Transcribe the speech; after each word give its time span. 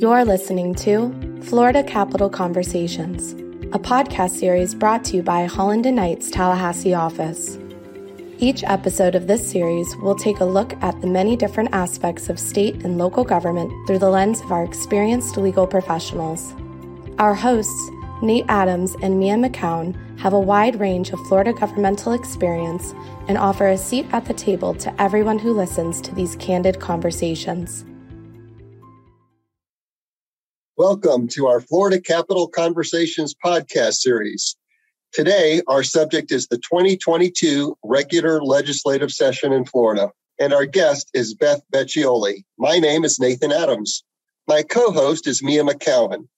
You're 0.00 0.24
listening 0.24 0.76
to 0.76 1.12
Florida 1.42 1.82
Capital 1.82 2.30
Conversations, 2.30 3.32
a 3.72 3.80
podcast 3.80 4.30
series 4.30 4.72
brought 4.72 5.02
to 5.06 5.16
you 5.16 5.24
by 5.24 5.46
Holland 5.46 5.86
and 5.86 5.96
Knight's 5.96 6.30
Tallahassee 6.30 6.94
office. 6.94 7.58
Each 8.38 8.62
episode 8.62 9.16
of 9.16 9.26
this 9.26 9.50
series 9.50 9.96
will 9.96 10.14
take 10.14 10.38
a 10.38 10.44
look 10.44 10.80
at 10.84 11.00
the 11.00 11.08
many 11.08 11.34
different 11.34 11.70
aspects 11.72 12.28
of 12.28 12.38
state 12.38 12.76
and 12.84 12.96
local 12.96 13.24
government 13.24 13.72
through 13.88 13.98
the 13.98 14.08
lens 14.08 14.40
of 14.40 14.52
our 14.52 14.62
experienced 14.62 15.36
legal 15.36 15.66
professionals. 15.66 16.54
Our 17.18 17.34
hosts, 17.34 17.90
Nate 18.22 18.44
Adams 18.48 18.94
and 19.02 19.18
Mia 19.18 19.34
McKown, 19.34 19.96
have 20.20 20.32
a 20.32 20.38
wide 20.38 20.78
range 20.78 21.10
of 21.10 21.18
Florida 21.26 21.52
governmental 21.52 22.12
experience 22.12 22.94
and 23.26 23.36
offer 23.36 23.66
a 23.66 23.76
seat 23.76 24.06
at 24.12 24.26
the 24.26 24.34
table 24.34 24.74
to 24.74 25.02
everyone 25.02 25.40
who 25.40 25.52
listens 25.52 26.00
to 26.02 26.14
these 26.14 26.36
candid 26.36 26.78
conversations. 26.78 27.84
Welcome 30.78 31.26
to 31.30 31.48
our 31.48 31.60
Florida 31.60 32.00
Capital 32.00 32.46
Conversations 32.46 33.34
podcast 33.44 33.94
series. 33.94 34.54
Today, 35.12 35.60
our 35.66 35.82
subject 35.82 36.30
is 36.30 36.46
the 36.46 36.58
2022 36.58 37.76
regular 37.82 38.40
legislative 38.40 39.10
session 39.10 39.52
in 39.52 39.64
Florida, 39.64 40.12
and 40.38 40.54
our 40.54 40.66
guest 40.66 41.10
is 41.14 41.34
Beth 41.34 41.62
Vecchioli. 41.74 42.44
My 42.58 42.78
name 42.78 43.04
is 43.04 43.18
Nathan 43.18 43.50
Adams. 43.50 44.04
My 44.46 44.62
co 44.62 44.92
host 44.92 45.26
is 45.26 45.42
Mia 45.42 45.64
McKown. 45.64 46.28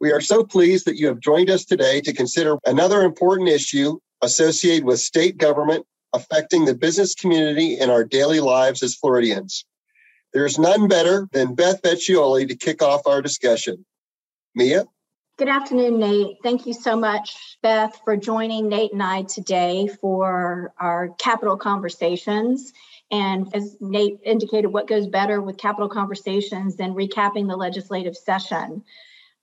We 0.00 0.10
are 0.10 0.20
so 0.20 0.42
pleased 0.42 0.86
that 0.86 0.96
you 0.96 1.06
have 1.06 1.20
joined 1.20 1.48
us 1.48 1.64
today 1.64 2.00
to 2.00 2.12
consider 2.12 2.56
another 2.66 3.02
important 3.02 3.48
issue 3.48 4.00
associated 4.22 4.84
with 4.84 4.98
state 4.98 5.36
government 5.36 5.86
affecting 6.12 6.64
the 6.64 6.74
business 6.74 7.14
community 7.14 7.78
and 7.78 7.92
our 7.92 8.02
daily 8.02 8.40
lives 8.40 8.82
as 8.82 8.96
Floridians. 8.96 9.64
There's 10.34 10.58
none 10.58 10.88
better 10.88 11.28
than 11.30 11.54
Beth 11.54 11.80
Vecchioli 11.80 12.48
to 12.48 12.56
kick 12.56 12.82
off 12.82 13.06
our 13.06 13.22
discussion. 13.22 13.86
Mia? 14.56 14.84
Good 15.38 15.48
afternoon, 15.48 16.00
Nate. 16.00 16.38
Thank 16.42 16.66
you 16.66 16.74
so 16.74 16.96
much, 16.96 17.56
Beth, 17.62 18.00
for 18.04 18.16
joining 18.16 18.68
Nate 18.68 18.92
and 18.92 19.02
I 19.02 19.22
today 19.22 19.88
for 20.00 20.74
our 20.78 21.10
capital 21.18 21.56
conversations. 21.56 22.72
And 23.12 23.54
as 23.54 23.76
Nate 23.80 24.18
indicated, 24.24 24.68
what 24.68 24.88
goes 24.88 25.06
better 25.06 25.40
with 25.40 25.56
capital 25.56 25.88
conversations 25.88 26.74
than 26.74 26.94
recapping 26.94 27.48
the 27.48 27.56
legislative 27.56 28.16
session? 28.16 28.82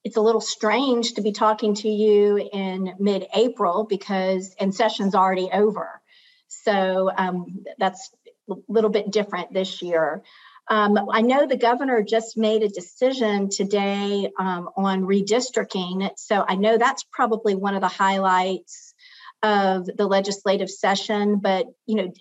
It's 0.04 0.18
a 0.18 0.22
little 0.22 0.42
strange 0.42 1.14
to 1.14 1.22
be 1.22 1.32
talking 1.32 1.74
to 1.76 1.90
you 1.90 2.50
in 2.52 2.96
mid 3.00 3.28
April 3.34 3.86
because, 3.86 4.56
and 4.60 4.76
session's 4.76 5.16
already 5.16 5.50
over. 5.54 6.02
So 6.50 7.10
um, 7.16 7.64
that's 7.78 8.10
a 8.50 8.56
little 8.68 8.90
bit 8.90 9.10
different 9.10 9.54
this 9.54 9.82
year. 9.82 10.22
Um, 10.72 10.98
I 11.12 11.22
know 11.22 11.46
the 11.46 11.58
governor 11.58 12.02
just 12.02 12.38
made 12.38 12.64
a 12.64 12.70
decision 12.70 13.50
today 13.50 14.32
um, 14.40 14.70
on 14.78 15.02
redistricting. 15.02 16.10
So 16.16 16.46
I 16.48 16.56
know 16.56 16.78
that's 16.78 17.04
probably 17.12 17.56
one 17.56 17.76
of 17.76 17.82
the 17.82 17.90
highlights 17.90 18.94
of 19.44 19.86
the 19.86 20.08
legislative 20.08 20.70
session. 20.70 21.40
But, 21.40 21.66
you 21.88 21.96
know, 21.96 22.14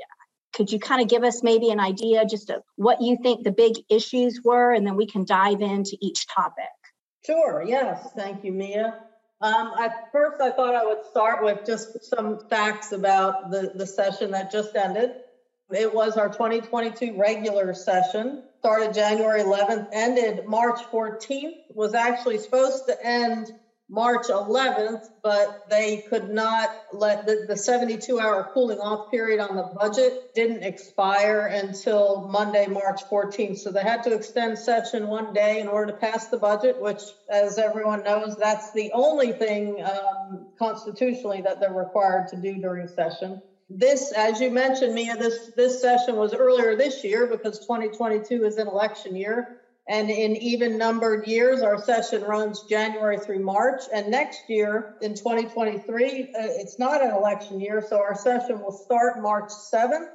could 0.53 0.73
you 0.73 0.81
kind 0.81 1.01
of 1.01 1.07
give 1.07 1.23
us 1.23 1.45
maybe 1.45 1.71
an 1.71 1.79
idea 1.79 2.25
just 2.27 2.51
of 2.51 2.65
what 2.75 3.01
you 3.01 3.19
think 3.23 3.45
the 3.45 3.53
big 3.53 3.75
issues 3.89 4.41
were? 4.43 4.75
And 4.75 4.85
then 4.85 4.97
we 4.97 5.07
can 5.07 5.25
dive 5.25 5.61
into 5.61 5.97
each 6.01 6.27
topic. 6.27 6.65
Sure. 7.25 7.63
Yes. 7.65 8.09
Thank 8.17 8.43
you, 8.43 8.51
Mia. 8.51 8.99
Um, 9.41 9.75
at 9.79 10.11
first, 10.11 10.43
I 10.43 10.51
thought 10.51 10.75
I 10.75 10.85
would 10.85 11.05
start 11.09 11.45
with 11.45 11.65
just 11.65 12.05
some 12.05 12.41
facts 12.51 12.91
about 12.91 13.53
the, 13.53 13.71
the 13.77 13.87
session 13.87 14.33
that 14.33 14.51
just 14.51 14.75
ended. 14.75 15.13
It 15.73 15.93
was 15.93 16.17
our 16.17 16.29
2022 16.29 17.15
regular 17.17 17.75
session, 17.75 18.43
started 18.61 18.93
January 18.93 19.41
11th, 19.43 19.87
ended 19.93 20.41
March 20.47 20.81
14th, 20.93 21.55
was 21.75 21.95
actually 21.95 22.39
supposed 22.39 22.87
to 22.87 23.07
end 23.07 23.53
March 23.89 24.29
11th, 24.29 25.09
but 25.23 25.69
they 25.69 26.05
could 26.09 26.29
not 26.29 26.71
let 26.93 27.27
the, 27.27 27.45
the 27.49 27.57
72 27.57 28.21
hour 28.21 28.49
cooling 28.55 28.79
off 28.79 29.11
period 29.11 29.41
on 29.41 29.57
the 29.57 29.65
budget 29.75 30.15
didn't 30.35 30.63
expire 30.63 31.47
until 31.47 32.25
Monday, 32.29 32.69
March 32.69 33.01
14th. 33.11 33.59
So 33.59 33.73
they 33.73 33.83
had 33.83 34.03
to 34.05 34.13
extend 34.13 34.59
session 34.59 35.09
one 35.09 35.33
day 35.33 35.59
in 35.59 35.67
order 35.67 35.93
to 35.93 35.99
pass 35.99 36.29
the 36.29 36.39
budget, 36.39 36.77
which, 36.79 37.03
as 37.29 37.59
everyone 37.59 38.03
knows, 38.05 38.37
that's 38.37 38.71
the 38.73 38.93
only 38.95 39.33
thing 39.33 39.83
um, 39.83 40.47
constitutionally 40.57 41.41
that 41.43 41.59
they're 41.59 41.73
required 41.73 42.29
to 42.29 42.37
do 42.37 42.59
during 42.59 42.87
session 42.87 43.41
this, 43.71 44.13
as 44.13 44.41
you 44.41 44.51
mentioned, 44.51 44.95
Mia, 44.95 45.17
this 45.17 45.51
this 45.57 45.81
session 45.81 46.17
was 46.17 46.35
earlier 46.35 46.75
this 46.75 47.05
year 47.05 47.29
because 47.29 47.61
2022 47.61 48.45
is 48.45 48.57
an 48.57 48.67
election 48.67 49.15
year. 49.15 49.47
And 49.89 50.11
in 50.11 50.37
even 50.37 50.77
numbered 50.77 51.27
years, 51.27 51.63
our 51.63 51.79
session 51.79 52.23
runs 52.23 52.63
January 52.69 53.19
through 53.19 53.41
March. 53.41 53.89
And 53.93 54.11
next 54.11 54.43
year, 54.49 54.87
in 55.01 55.15
2023, 55.15 56.23
uh, 56.23 56.27
it's 56.35 56.79
not 56.79 57.03
an 57.03 57.11
election 57.11 57.61
year, 57.61 57.83
so 57.89 57.99
our 57.99 58.15
session 58.15 58.61
will 58.61 58.73
start 58.73 59.21
March 59.21 59.49
7th 59.49 60.07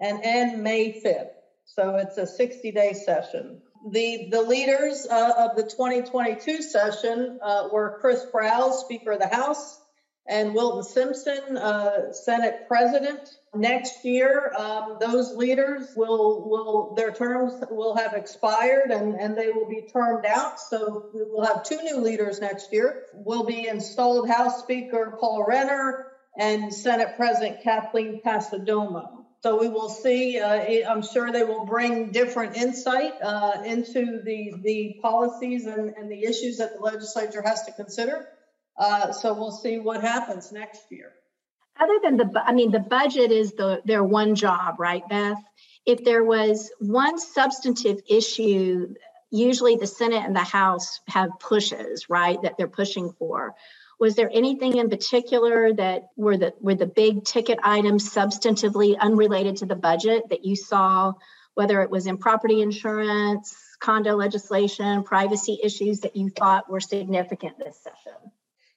and 0.00 0.18
end 0.22 0.62
May 0.62 0.90
5th. 1.04 1.28
So 1.64 1.96
it's 1.96 2.16
a 2.18 2.26
60 2.26 2.72
day 2.72 2.92
session. 2.92 3.60
The, 3.90 4.28
the 4.30 4.42
leaders 4.42 5.06
uh, 5.10 5.32
of 5.38 5.56
the 5.56 5.62
2022 5.62 6.62
session 6.62 7.38
uh, 7.42 7.64
were 7.70 7.96
Chris 8.00 8.24
Sprowls, 8.24 8.74
Speaker 8.74 9.12
of 9.12 9.20
the 9.20 9.28
House, 9.28 9.78
and 10.26 10.54
Wilton 10.54 10.82
Simpson, 10.82 11.56
uh, 11.56 12.12
Senate 12.12 12.64
President. 12.66 13.20
Next 13.54 14.04
year, 14.04 14.52
um, 14.58 14.96
those 15.00 15.34
leaders 15.36 15.92
will 15.96 16.48
will 16.48 16.94
their 16.94 17.12
terms 17.12 17.52
will 17.70 17.94
have 17.94 18.14
expired 18.14 18.90
and, 18.90 19.14
and 19.14 19.36
they 19.36 19.50
will 19.50 19.68
be 19.68 19.82
termed 19.92 20.24
out. 20.26 20.58
So 20.58 21.10
we 21.14 21.22
will 21.24 21.44
have 21.44 21.62
two 21.62 21.80
new 21.82 21.98
leaders 21.98 22.40
next 22.40 22.72
year. 22.72 23.04
Will 23.12 23.44
be 23.44 23.68
installed 23.68 24.28
House 24.28 24.60
Speaker 24.62 25.16
Paul 25.20 25.44
Renner 25.46 26.06
and 26.38 26.72
Senate 26.72 27.14
President 27.16 27.62
Kathleen 27.62 28.20
Passidomo. 28.24 29.24
So 29.42 29.60
we 29.60 29.68
will 29.68 29.90
see. 29.90 30.40
Uh, 30.40 30.90
I'm 30.90 31.02
sure 31.02 31.30
they 31.30 31.44
will 31.44 31.66
bring 31.66 32.12
different 32.12 32.56
insight 32.56 33.12
uh, 33.22 33.62
into 33.64 34.22
the 34.24 34.54
the 34.62 34.96
policies 35.02 35.66
and, 35.66 35.90
and 35.90 36.10
the 36.10 36.24
issues 36.24 36.56
that 36.56 36.72
the 36.72 36.80
legislature 36.80 37.42
has 37.42 37.62
to 37.64 37.72
consider. 37.72 38.26
Uh, 38.76 39.12
so 39.12 39.34
we'll 39.34 39.52
see 39.52 39.78
what 39.78 40.00
happens 40.00 40.52
next 40.52 40.82
year. 40.90 41.12
Other 41.78 41.98
than 42.02 42.16
the, 42.16 42.42
I 42.44 42.52
mean, 42.52 42.70
the 42.70 42.80
budget 42.80 43.32
is 43.32 43.52
the 43.52 43.82
their 43.84 44.04
one 44.04 44.34
job, 44.34 44.78
right, 44.78 45.06
Beth? 45.08 45.42
If 45.86 46.04
there 46.04 46.24
was 46.24 46.70
one 46.78 47.18
substantive 47.18 48.00
issue, 48.08 48.94
usually 49.30 49.76
the 49.76 49.86
Senate 49.86 50.24
and 50.24 50.34
the 50.34 50.40
House 50.40 51.00
have 51.08 51.30
pushes, 51.40 52.08
right, 52.08 52.40
that 52.42 52.56
they're 52.56 52.68
pushing 52.68 53.12
for. 53.18 53.54
Was 53.98 54.16
there 54.16 54.30
anything 54.32 54.76
in 54.76 54.88
particular 54.88 55.72
that 55.74 56.08
were 56.16 56.36
the 56.36 56.54
were 56.60 56.74
the 56.74 56.86
big 56.86 57.24
ticket 57.24 57.58
items 57.62 58.08
substantively 58.12 58.98
unrelated 58.98 59.56
to 59.58 59.66
the 59.66 59.76
budget 59.76 60.28
that 60.30 60.44
you 60.44 60.56
saw, 60.56 61.12
whether 61.54 61.82
it 61.82 61.90
was 61.90 62.06
in 62.06 62.18
property 62.18 62.60
insurance, 62.60 63.56
condo 63.80 64.16
legislation, 64.16 65.04
privacy 65.04 65.58
issues 65.62 66.00
that 66.00 66.16
you 66.16 66.30
thought 66.30 66.70
were 66.70 66.80
significant 66.80 67.58
this 67.58 67.78
session? 67.82 68.30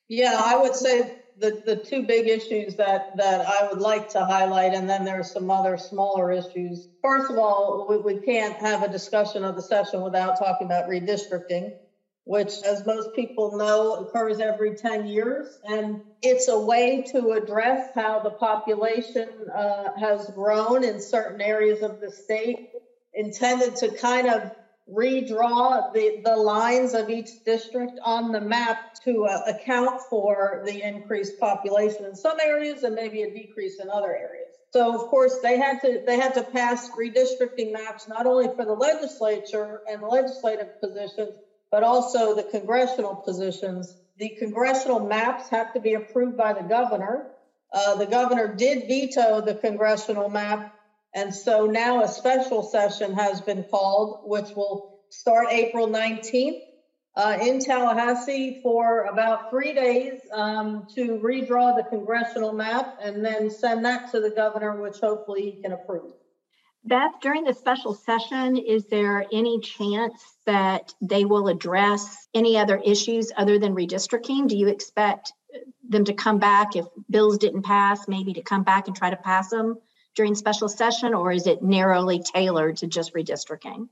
Yeah, 0.10 0.40
I 0.42 0.56
would 0.56 0.76
say 0.76 1.04
the, 1.38 1.58
the 1.66 1.76
two 1.76 2.04
big 2.04 2.28
issues 2.30 2.76
that, 2.76 3.04
that 3.16 3.42
I 3.42 3.66
would 3.68 3.80
like 3.80 4.08
to 4.10 4.26
highlight, 4.26 4.74
and 4.74 4.90
then 4.90 5.04
there's 5.04 5.32
some 5.32 5.50
other 5.50 5.78
smaller 5.78 6.32
issues. 6.32 6.88
First 7.02 7.30
of 7.30 7.38
all, 7.38 7.86
we, 7.90 7.98
we 7.98 8.18
can't 8.18 8.56
have 8.62 8.84
a 8.84 8.88
discussion 8.88 9.44
of 9.44 9.56
the 9.56 9.62
session 9.62 10.02
without 10.02 10.38
talking 10.38 10.66
about 10.66 10.86
redistricting, 10.88 11.72
which, 12.26 12.54
as 12.66 12.84
most 12.86 13.10
people 13.16 13.58
know, 13.58 13.94
occurs 13.96 14.40
every 14.40 14.74
10 14.74 15.06
years. 15.06 15.58
And 15.64 16.00
it's 16.22 16.48
a 16.48 16.58
way 16.58 17.04
to 17.12 17.32
address 17.32 17.80
how 17.94 18.20
the 18.20 18.32
population 18.32 19.28
uh, 19.56 19.90
has 19.98 20.30
grown 20.34 20.84
in 20.84 21.00
certain 21.00 21.42
areas 21.42 21.82
of 21.82 22.00
the 22.00 22.10
state, 22.12 22.58
intended 23.14 23.76
to 23.78 23.92
kind 23.92 24.28
of 24.28 24.42
redraw 24.92 25.94
the, 25.94 26.22
the 26.24 26.36
lines 26.36 26.94
of 26.94 27.10
each 27.10 27.44
district 27.44 28.00
on 28.04 28.32
the 28.32 28.40
map 28.40 28.96
to 29.04 29.26
uh, 29.26 29.42
account 29.48 30.02
for 30.10 30.64
the 30.66 30.82
increased 30.82 31.40
population 31.40 32.06
in 32.06 32.16
some 32.16 32.40
areas 32.40 32.84
and 32.84 32.96
maybe 32.96 33.24
a 33.24 33.32
decrease 33.32 33.80
in 33.80 33.90
other 33.90 34.16
areas. 34.16 34.48
So 34.72 34.94
of 34.94 35.08
course 35.10 35.40
they 35.42 35.58
had 35.58 35.82
to 35.82 36.02
they 36.06 36.18
had 36.18 36.34
to 36.36 36.44
pass 36.44 36.90
redistricting 36.92 37.72
maps 37.72 38.08
not 38.08 38.26
only 38.26 38.48
for 38.56 38.66
the 38.66 38.74
legislature 38.74 39.82
and 39.90 40.02
the 40.02 40.08
legislative 40.08 40.80
positions, 40.80 41.36
but 41.72 41.84
also 41.84 42.36
the 42.36 42.44
congressional 42.44 43.16
positions. 43.16 43.96
The 44.18 44.30
congressional 44.40 45.00
maps 45.00 45.50
have 45.50 45.74
to 45.74 45.80
be 45.80 45.94
approved 45.94 46.38
by 46.38 46.54
the 46.54 46.64
governor. 46.64 47.26
Uh, 47.74 47.96
the 47.96 48.06
governor 48.06 48.48
did 48.48 48.88
veto 48.88 49.42
the 49.42 49.56
congressional 49.56 50.30
map 50.30 50.77
and 51.18 51.34
so 51.34 51.66
now 51.66 52.04
a 52.04 52.08
special 52.08 52.62
session 52.62 53.12
has 53.16 53.42
been 53.42 53.64
called, 53.64 54.20
which 54.24 54.56
will 54.56 55.00
start 55.10 55.48
April 55.50 55.88
19th 55.88 56.60
uh, 57.16 57.40
in 57.42 57.60
Tallahassee 57.60 58.60
for 58.62 59.06
about 59.06 59.50
three 59.50 59.74
days 59.74 60.22
um, 60.32 60.86
to 60.94 61.18
redraw 61.18 61.76
the 61.76 61.84
congressional 61.90 62.54
map 62.54 63.00
and 63.02 63.26
then 63.26 63.50
send 63.50 63.84
that 63.84 64.12
to 64.12 64.20
the 64.20 64.30
governor, 64.30 64.80
which 64.80 65.00
hopefully 65.00 65.50
he 65.50 65.60
can 65.60 65.72
approve. 65.72 66.14
Beth, 66.84 67.14
during 67.20 67.46
the 67.46 67.54
special 67.56 67.96
session, 67.96 68.56
is 68.56 68.86
there 68.86 69.26
any 69.34 69.60
chance 69.60 70.24
that 70.46 70.94
they 71.02 71.26
will 71.26 71.48
address 71.48 72.28
any 72.36 72.60
other 72.60 72.80
issues 72.86 73.32
other 73.36 73.58
than 73.58 73.74
redistricting? 73.74 74.48
Do 74.48 74.56
you 74.56 74.68
expect 74.68 75.34
them 75.90 76.06
to 76.06 76.14
come 76.14 76.38
back 76.38 76.76
if 76.76 76.86
bills 77.10 77.40
didn't 77.40 77.64
pass, 77.64 78.08
maybe 78.08 78.34
to 78.34 78.44
come 78.44 78.62
back 78.62 78.86
and 78.86 78.96
try 78.96 79.10
to 79.10 79.16
pass 79.16 79.50
them 79.50 79.80
during 80.18 80.36
special 80.36 80.68
session, 80.68 81.14
or 81.14 81.32
is 81.32 81.48
it 81.48 81.64
narrowly 81.64 82.20
tailored 82.20 82.78
to 82.78 82.88
just 82.88 83.14
redistricting? 83.14 83.88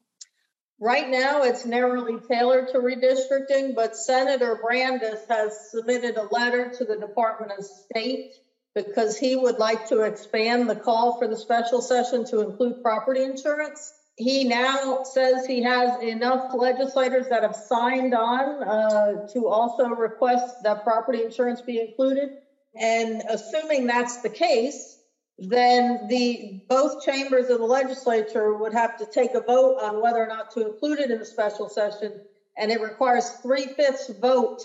Right 0.80 1.07
now, 1.07 1.44
it's 1.44 1.66
narrowly 1.66 2.19
tailored 2.19 2.68
to 2.69 2.80
redistricting, 2.80 3.75
but 3.75 3.95
Senator 3.95 4.60
Brandes 4.62 5.24
has 5.30 5.72
submitted 5.72 6.18
a 6.18 6.24
letter 6.24 6.74
to 6.77 6.83
the 6.83 6.98
Department 6.98 7.54
of 7.57 7.63
State 7.63 8.33
because 8.74 9.18
he 9.18 9.38
would 9.38 9.57
like 9.57 9.88
to 9.88 10.01
expand 10.01 10.69
the 10.69 10.75
call 10.75 11.18
for 11.18 11.30
the 11.30 11.38
special 11.38 11.81
session 11.81 12.25
to 12.25 12.42
include 12.42 12.81
property 12.81 13.24
insurance. 13.24 13.94
He 14.18 14.45
now 14.45 15.04
says 15.04 15.45
he 15.45 15.63
has 15.63 16.01
enough 16.01 16.54
legislators 16.54 17.27
that 17.30 17.44
have 17.44 17.56
signed 17.56 18.13
on 18.13 18.63
uh, 18.63 19.27
to 19.33 19.48
also 19.48 19.88
request 19.88 20.63
that 20.63 20.83
property 20.83 21.24
insurance 21.24 21.62
be 21.62 21.80
included. 21.80 22.30
And 22.74 23.24
assuming 23.30 23.88
that's 23.88 24.22
the 24.22 24.30
case, 24.30 24.94
then 25.37 26.07
the 26.07 26.61
both 26.69 27.03
chambers 27.03 27.49
of 27.49 27.59
the 27.59 27.65
legislature 27.65 28.53
would 28.53 28.73
have 28.73 28.97
to 28.97 29.05
take 29.05 29.33
a 29.33 29.41
vote 29.41 29.79
on 29.81 30.01
whether 30.01 30.23
or 30.23 30.27
not 30.27 30.51
to 30.51 30.65
include 30.65 30.99
it 30.99 31.11
in 31.11 31.19
the 31.19 31.25
special 31.25 31.67
session. 31.67 32.13
And 32.57 32.71
it 32.71 32.79
requires 32.79 33.29
three 33.41 33.65
fifths 33.65 34.09
vote 34.21 34.61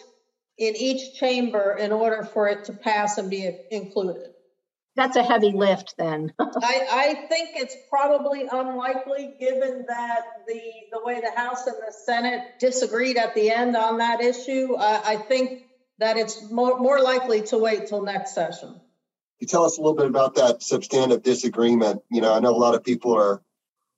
in 0.59 0.77
each 0.77 1.15
chamber 1.15 1.77
in 1.77 1.91
order 1.91 2.23
for 2.23 2.47
it 2.47 2.65
to 2.67 2.73
pass 2.73 3.19
and 3.19 3.29
be 3.29 3.51
included. 3.71 4.31
That's 4.95 5.17
a 5.17 5.23
heavy 5.23 5.53
lift 5.53 5.95
then. 5.97 6.33
I, 6.39 6.87
I 6.93 7.27
think 7.29 7.51
it's 7.55 7.75
probably 7.89 8.47
unlikely 8.51 9.35
given 9.41 9.87
that 9.89 10.21
the, 10.47 10.61
the 10.93 11.01
way 11.03 11.21
the 11.21 11.33
House 11.35 11.67
and 11.67 11.77
the 11.77 11.93
Senate 11.93 12.43
disagreed 12.59 13.17
at 13.17 13.35
the 13.35 13.51
end 13.51 13.77
on 13.77 13.99
that 13.99 14.21
issue. 14.21 14.77
I 14.79 15.17
think 15.17 15.65
that 15.99 16.17
it's 16.17 16.51
more, 16.51 16.79
more 16.79 17.01
likely 17.01 17.43
to 17.43 17.59
wait 17.59 17.87
till 17.87 18.03
next 18.03 18.35
session. 18.35 18.81
You 19.41 19.47
tell 19.47 19.65
us 19.65 19.79
a 19.79 19.81
little 19.81 19.97
bit 19.97 20.07
about 20.07 20.37
that 20.37 20.63
substantive 20.63 21.23
disagreement? 21.23 22.03
You 22.11 22.21
know, 22.21 22.35
I 22.35 22.41
know 22.41 22.51
a 22.51 22.57
lot 22.57 22.75
of 22.75 22.85
people 22.85 23.15
are 23.17 23.43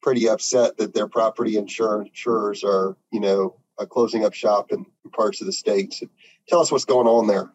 pretty 0.00 0.28
upset 0.28 0.76
that 0.78 0.94
their 0.94 1.08
property 1.08 1.56
insurers 1.56 2.64
are, 2.64 2.96
you 3.12 3.20
know, 3.20 3.56
closing 3.90 4.24
up 4.24 4.32
shop 4.32 4.70
in 4.70 4.86
parts 5.12 5.40
of 5.40 5.46
the 5.46 5.52
state. 5.52 5.92
So 5.94 6.06
tell 6.48 6.60
us 6.60 6.70
what's 6.70 6.84
going 6.84 7.08
on 7.08 7.26
there. 7.26 7.52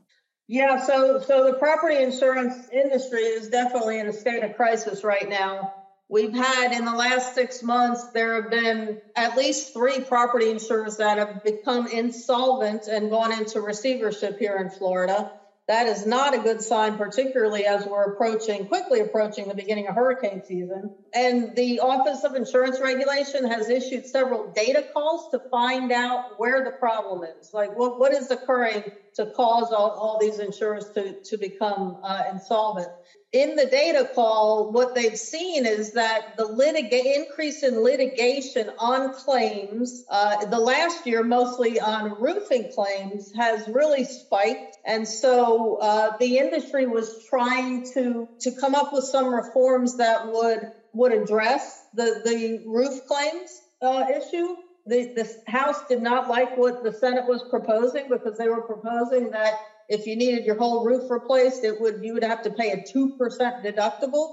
Yeah, 0.50 0.86
so 0.86 1.20
so 1.20 1.46
the 1.46 1.54
property 1.54 1.98
insurance 1.98 2.70
industry 2.72 3.22
is 3.22 3.50
definitely 3.50 4.00
in 4.00 4.08
a 4.08 4.14
state 4.14 4.44
of 4.44 4.56
crisis 4.56 5.04
right 5.04 5.28
now. 5.28 5.74
We've 6.10 6.34
had 6.34 6.72
in 6.72 6.86
the 6.86 6.94
last 6.94 7.36
six 7.36 7.62
months, 7.62 8.12
there 8.12 8.42
have 8.42 8.50
been 8.50 9.02
at 9.18 9.36
least 9.36 9.74
three 9.74 10.00
property 10.00 10.50
insurers 10.50 10.98
that 10.98 11.18
have 11.18 11.44
become 11.44 11.88
insolvent 11.88 12.88
and 12.88 13.10
gone 13.10 13.34
into 13.34 13.60
receivership 13.60 14.40
here 14.40 14.56
in 14.56 14.70
Florida. 14.70 15.32
That 15.68 15.88
is 15.88 16.06
not 16.06 16.34
a 16.34 16.38
good 16.40 16.62
sign, 16.62 16.98
particularly 16.98 17.66
as 17.66 17.86
we're 17.86 18.14
approaching, 18.14 18.68
quickly 18.68 19.02
approaching 19.02 19.50
the 19.50 19.54
beginning 19.54 19.88
of 19.88 19.96
hurricane 19.96 20.42
season. 20.46 20.96
And 21.14 21.58
the 21.58 21.82
Office 21.82 22.24
of 22.24 22.36
Insurance 22.36 22.80
Regulation 22.80 23.46
has 23.52 23.70
issued 23.70 24.06
several 24.06 24.54
data 24.56 24.86
calls 24.94 25.30
to 25.32 25.42
find 25.52 25.92
out 25.92 26.40
where 26.40 26.64
the 26.64 26.72
problem 26.72 27.24
is. 27.38 27.52
Like, 27.54 27.78
what, 27.78 28.00
what 28.00 28.14
is 28.14 28.32
occurring 28.32 28.84
to 29.18 29.28
cause 29.36 29.72
all, 29.72 29.92
all 29.92 30.18
these 30.20 30.40
insurers 30.40 30.90
to, 30.96 31.16
to 31.26 31.38
become 31.38 31.98
uh, 32.04 32.24
insolvent? 32.32 32.88
in 33.34 33.56
the 33.56 33.66
data 33.66 34.08
call, 34.16 34.72
what 34.72 34.96
they've 34.96 35.18
seen 35.18 35.66
is 35.66 35.92
that 35.92 36.38
the 36.38 36.46
litiga- 36.46 37.16
increase 37.16 37.64
in 37.64 37.76
litigation 37.76 38.72
on 38.80 39.12
claims, 39.14 40.04
uh, 40.10 40.46
the 40.46 40.60
last 40.60 41.06
year 41.06 41.24
mostly 41.24 41.80
on 41.80 42.20
roofing 42.20 42.70
claims, 42.74 43.32
has 43.36 43.68
really 43.68 44.06
spiked. 44.06 44.78
And 44.86 45.08
so 45.08 45.78
uh, 45.82 46.12
the 46.20 46.38
industry 46.38 46.88
was 46.88 47.24
trying 47.30 47.86
to 47.94 48.30
to 48.42 48.52
come 48.52 48.76
up 48.76 48.94
with 48.94 49.04
some 49.04 49.34
reforms 49.34 49.98
that 49.98 50.22
would 50.26 50.62
would 50.94 51.12
address 51.12 51.86
the 51.94 52.22
the 52.24 52.62
roof 52.66 53.06
claims 53.08 53.62
uh, 53.82 54.06
issue. 54.10 54.56
The, 54.88 55.12
the 55.16 55.30
House 55.48 55.84
did 55.90 56.02
not 56.02 56.28
like 56.28 56.56
what 56.56 56.82
the 56.82 56.92
Senate 56.92 57.28
was 57.28 57.44
proposing 57.50 58.08
because 58.10 58.38
they 58.38 58.48
were 58.48 58.64
proposing 58.64 59.30
that 59.32 59.56
if 59.90 60.06
you 60.06 60.16
needed 60.16 60.46
your 60.46 60.56
whole 60.56 60.84
roof 60.84 61.04
replaced, 61.10 61.64
it 61.64 61.80
would 61.80 61.96
you 62.02 62.14
would 62.14 62.24
have 62.24 62.42
to 62.44 62.52
pay 62.52 62.72
a 62.72 62.82
two 62.92 63.14
percent 63.18 63.56
deductible, 63.64 64.30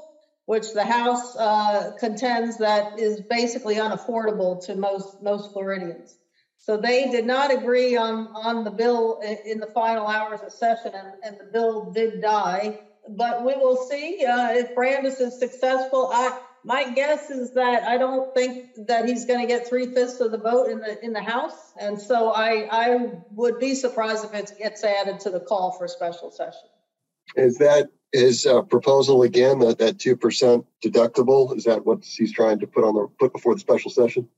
which 0.46 0.72
the 0.72 0.84
House 0.84 1.34
uh, 1.36 1.90
contends 1.98 2.58
that 2.58 2.86
is 2.96 3.20
basically 3.28 3.76
unaffordable 3.76 4.64
to 4.64 4.74
most 4.74 5.16
most 5.20 5.52
Floridians. 5.52 6.16
So 6.56 6.76
they 6.78 7.10
did 7.10 7.26
not 7.26 7.52
agree 7.52 7.96
on 7.96 8.28
on 8.34 8.64
the 8.64 8.70
bill 8.70 9.18
in 9.44 9.58
the 9.58 9.68
final 9.74 10.06
hours 10.06 10.40
of 10.42 10.52
session, 10.52 10.92
and, 10.94 11.08
and 11.22 11.36
the 11.38 11.44
bill 11.52 11.90
did 11.92 12.20
die. 12.20 12.74
But 13.08 13.44
we 13.44 13.54
will 13.56 13.76
see 13.76 14.24
uh, 14.26 14.50
if 14.52 14.74
Brandes 14.74 15.20
is 15.20 15.38
successful. 15.38 16.08
I 16.10 16.32
my 16.64 16.90
guess 16.90 17.31
is 17.31 17.52
that 17.52 17.82
I 17.82 17.99
don't 17.99 18.34
think 18.34 18.87
that 18.87 19.06
he's 19.06 19.26
going 19.26 19.40
to 19.40 19.46
get 19.46 19.69
three 19.69 19.87
fifths 19.87 20.20
of 20.20 20.32
the 20.32 20.38
vote 20.38 20.70
in 20.70 20.81
the 20.81 21.05
in 21.05 21.12
the 21.12 21.22
House, 21.22 21.72
and 21.78 22.00
so 22.00 22.31
I 22.31 22.69
I 22.70 23.12
would 23.32 23.58
be 23.58 23.75
surprised 23.75 24.25
if 24.25 24.34
it 24.34 24.52
gets 24.58 24.82
added 24.82 25.20
to 25.20 25.31
the 25.31 25.40
call 25.40 25.72
for 25.72 25.84
a 25.84 25.88
special 25.88 26.31
session. 26.31 26.69
Is 27.37 27.58
that 27.58 27.90
his 28.12 28.46
uh, 28.46 28.62
proposal 28.62 29.22
again? 29.22 29.58
That 29.58 29.78
that 29.78 29.99
two 29.99 30.16
percent 30.16 30.64
deductible 30.82 31.55
is 31.56 31.64
that 31.64 31.84
what 31.84 32.05
he's 32.05 32.32
trying 32.32 32.61
to 32.61 32.66
put 32.66 32.84
on 32.84 32.94
the 32.94 33.08
put 33.19 33.32
before 33.32 33.55
the 33.55 33.61
special 33.61 33.90
session? 33.90 34.28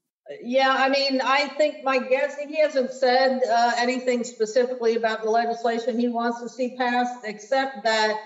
Yeah, 0.42 0.74
I 0.76 0.88
mean, 0.88 1.20
I 1.22 1.46
think 1.46 1.84
my 1.84 1.98
guess 1.98 2.36
he 2.36 2.60
hasn't 2.60 2.90
said 2.90 3.42
uh, 3.48 3.72
anything 3.76 4.24
specifically 4.24 4.96
about 4.96 5.22
the 5.22 5.30
legislation 5.30 6.00
he 6.00 6.08
wants 6.08 6.40
to 6.42 6.48
see 6.48 6.76
passed, 6.76 7.20
except 7.24 7.84
that 7.84 8.18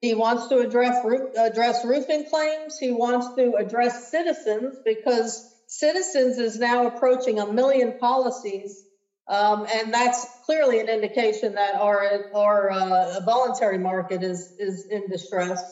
he 0.00 0.14
wants 0.14 0.48
to 0.48 0.58
address 0.58 1.04
address 1.36 1.84
roofing 1.84 2.24
claims. 2.24 2.78
He 2.78 2.90
wants 2.90 3.34
to 3.36 3.54
address 3.56 4.10
citizens 4.10 4.78
because 4.84 5.46
citizens 5.66 6.38
is 6.38 6.58
now 6.58 6.86
approaching 6.86 7.38
a 7.38 7.52
million 7.52 7.98
policies, 7.98 8.82
um, 9.28 9.66
and 9.72 9.92
that's 9.92 10.26
clearly 10.46 10.80
an 10.80 10.88
indication 10.88 11.54
that 11.54 11.74
our 11.74 12.30
our 12.34 12.70
uh, 12.70 13.20
voluntary 13.26 13.78
market 13.78 14.22
is 14.22 14.54
is 14.58 14.86
in 14.86 15.08
distress. 15.08 15.62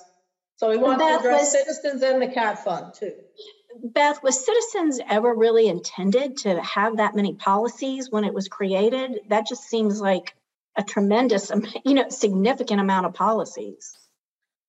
So 0.56 0.70
he 0.70 0.76
wants 0.76 1.02
Beth, 1.02 1.22
to 1.22 1.28
address 1.28 1.40
was, 1.40 1.52
citizens 1.52 2.02
and 2.02 2.20
the 2.20 2.28
cat 2.28 2.64
fund 2.64 2.92
too. 2.92 3.14
Beth, 3.82 4.22
was 4.22 4.44
Citizens 4.44 5.00
ever 5.08 5.32
really 5.32 5.68
intended 5.68 6.38
to 6.38 6.60
have 6.60 6.96
that 6.96 7.14
many 7.14 7.34
policies 7.34 8.10
when 8.10 8.24
it 8.24 8.34
was 8.34 8.48
created? 8.48 9.20
That 9.28 9.46
just 9.46 9.62
seems 9.62 10.00
like 10.00 10.34
a 10.76 10.82
tremendous, 10.82 11.52
you 11.84 11.94
know, 11.94 12.08
significant 12.08 12.80
amount 12.80 13.06
of 13.06 13.14
policies. 13.14 13.96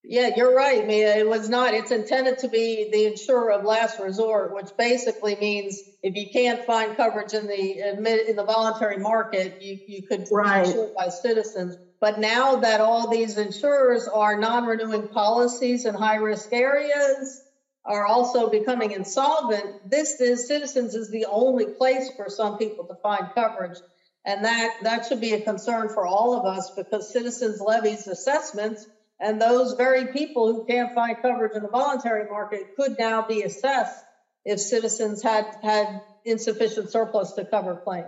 Yeah, 0.04 0.30
you're 0.36 0.54
right, 0.54 0.86
Mia. 0.86 1.18
It 1.18 1.28
was 1.28 1.50
not. 1.50 1.74
It's 1.74 1.92
intended 1.92 2.38
to 2.40 2.50
be 2.50 2.88
the 2.92 3.06
insurer 3.06 3.52
of 3.52 3.64
last 3.66 4.00
resort, 4.00 4.52
which 4.52 4.70
basically 4.78 5.36
means 5.36 5.84
if 6.04 6.16
you 6.16 6.28
can't 6.30 6.64
find 6.66 6.96
coverage 6.96 7.34
in 7.34 7.48
the 7.48 7.80
in 8.28 8.36
the 8.36 8.46
voluntary 8.46 8.98
market, 8.98 9.56
you 9.60 9.78
you 9.86 10.02
could 10.04 10.26
right. 10.32 10.64
be 10.64 10.70
insured 10.70 10.92
by 10.98 11.10
citizens. 11.10 11.78
But 12.02 12.18
now 12.18 12.58
that 12.58 12.80
all 12.80 13.08
these 13.08 13.38
insurers 13.38 14.08
are 14.08 14.38
non-renewing 14.38 15.08
policies 15.10 15.86
in 15.86 15.96
high-risk 15.96 16.48
areas, 16.54 17.42
are 17.86 18.06
also 18.06 18.48
becoming 18.48 18.92
insolvent, 18.92 19.76
this 19.84 20.20
is 20.20 20.48
citizens 20.48 20.96
is 20.96 21.10
the 21.10 21.26
only 21.30 21.68
place 21.78 22.10
for 22.16 22.30
some 22.30 22.56
people 22.56 22.86
to 22.86 22.96
find 23.04 23.28
coverage. 23.36 23.82
And 24.26 24.46
that 24.46 24.72
that 24.84 25.06
should 25.06 25.20
be 25.20 25.34
a 25.34 25.40
concern 25.40 25.90
for 25.90 26.06
all 26.06 26.34
of 26.38 26.46
us 26.46 26.72
because 26.76 27.12
citizens 27.12 27.60
levies 27.60 28.08
assessments 28.08 28.88
and 29.20 29.42
those 29.42 29.74
very 29.74 30.08
people 30.08 30.54
who 30.54 30.66
can't 30.66 30.94
find 30.96 31.18
coverage 31.22 31.56
in 31.56 31.64
the 31.64 31.70
voluntary 31.70 32.30
market 32.30 32.76
could 32.76 32.98
now 32.98 33.22
be 33.22 33.44
assessed 33.44 34.04
if 34.46 34.60
citizens 34.60 35.22
had 35.22 35.46
had 35.62 36.02
insufficient 36.26 36.90
surplus 36.90 37.34
to 37.34 37.46
cover 37.46 37.76
claims. 37.76 38.08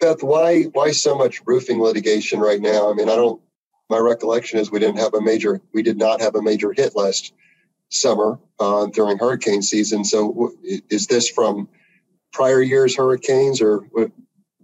Beth, 0.00 0.22
why 0.22 0.64
why 0.64 0.90
so 0.90 1.16
much 1.16 1.42
roofing 1.46 1.80
litigation 1.80 2.40
right 2.40 2.60
now? 2.60 2.90
I 2.90 2.94
mean, 2.94 3.08
I 3.08 3.16
don't. 3.16 3.40
My 3.88 3.98
recollection 3.98 4.58
is 4.58 4.70
we 4.70 4.78
didn't 4.78 5.00
have 5.00 5.14
a 5.14 5.20
major. 5.20 5.60
We 5.72 5.82
did 5.82 5.98
not 5.98 6.20
have 6.20 6.34
a 6.34 6.42
major 6.42 6.72
hit 6.72 6.96
last 6.96 7.32
summer 7.88 8.38
uh, 8.58 8.86
during 8.86 9.18
hurricane 9.18 9.62
season. 9.62 10.04
So, 10.04 10.52
is 10.62 11.06
this 11.06 11.28
from 11.28 11.68
prior 12.32 12.60
years' 12.60 12.96
hurricanes, 12.96 13.60
or 13.60 13.78
what? 13.78 14.10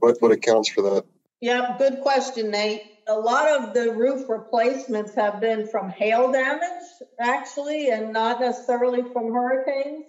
What, 0.01 0.17
what 0.21 0.31
accounts 0.31 0.69
for 0.69 0.83
that? 0.83 1.05
Yeah, 1.41 1.75
good 1.77 2.03
question, 2.03 2.53
Nate 2.53 2.98
a 3.09 3.17
lot 3.17 3.49
of 3.49 3.73
the 3.73 3.91
roof 3.93 4.21
replacements 4.29 5.15
have 5.17 5.41
been 5.41 5.65
from 5.67 5.89
hail 5.89 6.31
damage, 6.31 6.85
actually, 7.21 7.91
and 7.91 8.13
not 8.13 8.41
necessarily 8.41 9.03
from 9.13 9.33
hurricanes. 9.33 10.05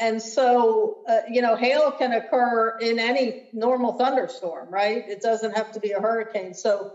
And 0.00 0.20
so, 0.22 0.96
uh, 1.08 1.20
you 1.28 1.40
know, 1.42 1.54
hail 1.56 1.92
can 1.92 2.12
occur 2.12 2.72
in 2.80 2.98
any 2.98 3.34
normal 3.52 3.92
thunderstorm, 3.92 4.68
right? 4.70 5.02
It 5.06 5.20
doesn't 5.22 5.52
have 5.56 5.70
to 5.72 5.80
be 5.80 5.92
a 5.92 6.00
hurricane. 6.00 6.54
So 6.54 6.90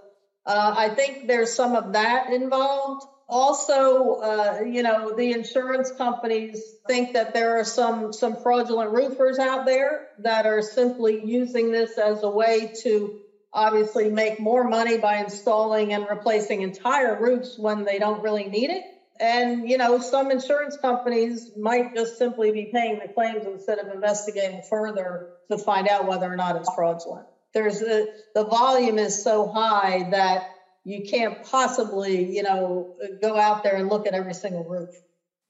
uh, 0.45 0.73
I 0.75 0.89
think 0.89 1.19
there's 1.23 1.55
some 1.55 1.75
of 1.75 1.93
that 1.93 2.29
involved. 2.29 3.01
also, 3.29 4.15
uh, 4.21 4.59
you 4.65 4.83
know, 4.83 5.13
the 5.15 5.31
insurance 5.31 5.91
companies 5.91 6.75
think 6.87 7.13
that 7.13 7.33
there 7.33 7.57
are 7.57 7.63
some 7.63 8.11
some 8.13 8.35
fraudulent 8.37 8.91
roofers 8.91 9.39
out 9.39 9.65
there 9.65 10.01
that 10.17 10.45
are 10.45 10.61
simply 10.61 11.21
using 11.23 11.71
this 11.71 11.97
as 11.97 12.21
a 12.23 12.29
way 12.29 12.69
to 12.83 13.09
obviously 13.53 14.09
make 14.09 14.39
more 14.39 14.67
money 14.67 14.97
by 14.97 15.17
installing 15.17 15.93
and 15.93 16.07
replacing 16.09 16.61
entire 16.61 17.19
roofs 17.21 17.57
when 17.57 17.83
they 17.83 17.99
don't 17.99 18.21
really 18.23 18.45
need 18.45 18.69
it. 18.69 18.83
And, 19.19 19.69
you 19.69 19.77
know, 19.77 19.99
some 19.99 20.31
insurance 20.31 20.75
companies 20.77 21.51
might 21.55 21.93
just 21.93 22.17
simply 22.17 22.51
be 22.51 22.69
paying 22.73 22.99
the 22.99 23.13
claims 23.13 23.45
instead 23.45 23.77
of 23.77 23.93
investigating 23.93 24.63
further 24.67 25.29
to 25.51 25.57
find 25.57 25.87
out 25.87 26.07
whether 26.07 26.31
or 26.31 26.35
not 26.35 26.55
it's 26.55 26.73
fraudulent. 26.73 27.27
There's 27.53 27.81
a, 27.83 28.07
the 28.33 28.45
volume 28.45 28.97
is 28.97 29.23
so 29.23 29.47
high 29.47 30.09
that 30.09 30.49
you 30.83 31.05
can't 31.07 31.43
possibly, 31.45 32.35
you 32.35 32.41
know, 32.41 32.95
go 33.21 33.37
out 33.37 33.63
there 33.63 33.75
and 33.75 33.87
look 33.87 34.07
at 34.07 34.15
every 34.15 34.33
single 34.33 34.63
roof. 34.63 34.89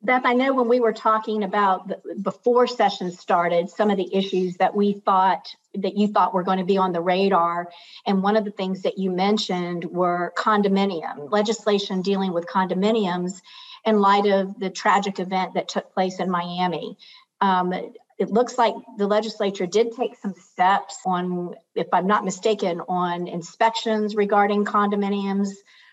Beth, 0.02 0.24
I 0.26 0.34
know 0.34 0.54
when 0.54 0.68
we 0.68 0.82
were 0.82 0.92
talking 0.92 1.44
about 1.44 1.88
the, 1.88 2.02
before 2.22 2.68
session 2.68 3.12
started, 3.14 3.70
some 3.70 3.90
of 3.90 3.96
the 3.96 4.14
issues 4.14 4.58
that 4.58 4.76
we 4.76 4.92
thought 4.92 5.56
that 5.76 5.98
you 5.98 6.08
thought 6.08 6.34
were 6.34 6.44
going 6.44 6.60
to 6.60 6.66
be 6.66 6.78
on 6.78 6.92
the 6.92 7.02
radar. 7.02 7.70
And 8.06 8.22
one 8.22 8.36
of 8.36 8.46
the 8.46 8.52
things 8.52 8.82
that 8.84 8.98
you 8.98 9.12
mentioned 9.12 9.86
were 9.86 10.34
condominium 10.38 11.32
legislation 11.32 12.02
dealing 12.02 12.34
with 12.34 12.46
condominiums 12.46 13.42
in 13.86 14.00
light 14.00 14.26
of 14.26 14.60
the 14.60 14.70
tragic 14.70 15.20
event 15.20 15.56
that 15.56 15.68
took 15.68 15.94
place 15.94 16.20
in 16.20 16.30
Miami. 16.30 16.98
Um, 17.42 17.74
it 18.20 18.30
looks 18.30 18.58
like 18.58 18.76
the 18.98 19.08
legislature 19.08 19.66
did 19.66 19.92
take 19.94 20.16
some 20.16 20.34
steps 20.36 21.00
on, 21.06 21.56
if 21.76 21.88
I'm 21.92 22.08
not 22.08 22.24
mistaken, 22.24 22.82
on 22.88 23.28
inspections 23.28 24.16
regarding 24.16 24.66
condominiums 24.66 25.50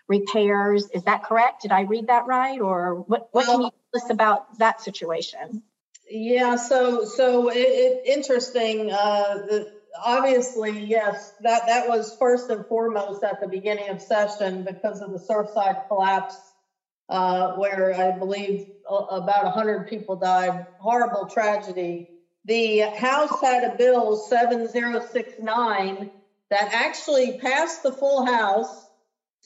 repairs. 0.06 0.88
Is 0.90 1.04
that 1.04 1.24
correct? 1.24 1.62
Did 1.62 1.72
I 1.72 1.82
read 1.82 2.08
that 2.08 2.26
right? 2.26 2.60
Or 2.60 2.96
what, 2.96 3.28
what 3.32 3.46
well, 3.46 3.56
can 3.56 3.62
you 3.62 3.70
tell 3.92 4.04
us 4.04 4.10
about 4.10 4.58
that 4.58 4.80
situation? 4.80 5.62
Yeah, 6.10 6.56
so 6.56 7.04
so 7.04 7.50
it, 7.50 7.58
it 7.58 8.02
interesting. 8.04 8.90
Uh, 8.90 9.34
the, 9.48 9.72
obviously, 10.04 10.84
yes, 10.84 11.32
that 11.42 11.66
that 11.66 11.88
was 11.88 12.16
first 12.18 12.50
and 12.50 12.66
foremost 12.66 13.22
at 13.22 13.40
the 13.40 13.46
beginning 13.46 13.88
of 13.90 14.02
session 14.02 14.64
because 14.64 15.00
of 15.00 15.12
the 15.12 15.18
Surfside 15.18 15.86
collapse, 15.86 16.36
uh, 17.08 17.52
where 17.54 17.94
I 17.94 18.10
believe 18.18 18.66
about 18.88 19.44
100 19.44 19.88
people 19.88 20.16
died. 20.16 20.66
Horrible 20.80 21.26
tragedy. 21.26 22.10
The 22.44 22.80
House 22.80 23.40
had 23.40 23.62
a 23.64 23.76
bill 23.76 24.16
7069 24.16 26.10
that 26.50 26.70
actually 26.72 27.38
passed 27.38 27.84
the 27.84 27.92
full 27.92 28.26
House 28.26 28.86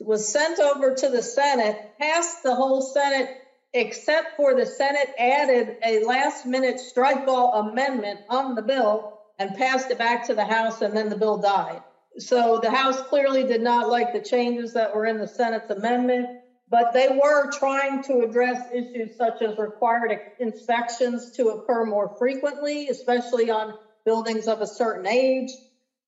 was 0.01 0.27
sent 0.33 0.59
over 0.59 0.95
to 0.95 1.09
the 1.09 1.23
Senate, 1.23 1.77
passed 2.01 2.43
the 2.43 2.55
whole 2.55 2.81
Senate, 2.81 3.29
except 3.75 4.37
for 4.37 4.55
the 4.55 4.67
Senate 4.67 5.11
added 5.19 5.77
a 5.85 6.01
last 6.05 6.47
minute 6.47 6.81
strike-all 6.81 7.53
amendment 7.55 8.21
on 8.31 8.57
the 8.57 8.63
bill 8.63 9.21
and 9.39 9.55
passed 9.55 9.91
it 9.91 9.99
back 9.99 10.27
to 10.29 10.35
the 10.35 10.45
House, 10.47 10.83
and 10.83 10.97
then 10.97 11.11
the 11.11 11.17
bill 11.17 11.39
died. 11.39 11.83
So 12.19 12.61
the 12.63 12.71
House 12.71 13.03
clearly 13.03 13.45
did 13.45 13.63
not 13.63 13.89
like 13.89 14.13
the 14.13 14.21
changes 14.21 14.75
that 14.75 14.95
were 14.95 15.07
in 15.07 15.19
the 15.19 15.29
Senate's 15.29 15.71
amendment, 15.71 16.29
but 16.69 16.93
they 16.95 17.09
were 17.09 17.51
trying 17.51 18.03
to 18.05 18.21
address 18.21 18.61
issues 18.73 19.17
such 19.17 19.43
as 19.43 19.59
required 19.59 20.19
inspections 20.39 21.31
to 21.33 21.49
occur 21.49 21.85
more 21.85 22.09
frequently, 22.19 22.89
especially 22.89 23.51
on 23.51 23.75
buildings 24.07 24.49
of 24.49 24.63
a 24.63 24.67
certain 24.69 25.07
age. 25.07 25.51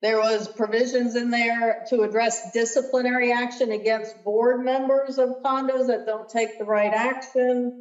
There 0.07 0.21
was 0.21 0.47
provisions 0.47 1.17
in 1.17 1.31
there 1.31 1.79
to 1.89 2.03
address 2.03 2.41
disciplinary 2.53 3.33
action 3.33 3.73
against 3.73 4.23
board 4.23 4.61
members 4.61 5.19
of 5.19 5.31
condos 5.45 5.89
that 5.89 6.07
don't 6.07 6.29
take 6.29 6.57
the 6.59 6.65
right 6.65 6.93
action. 6.95 7.73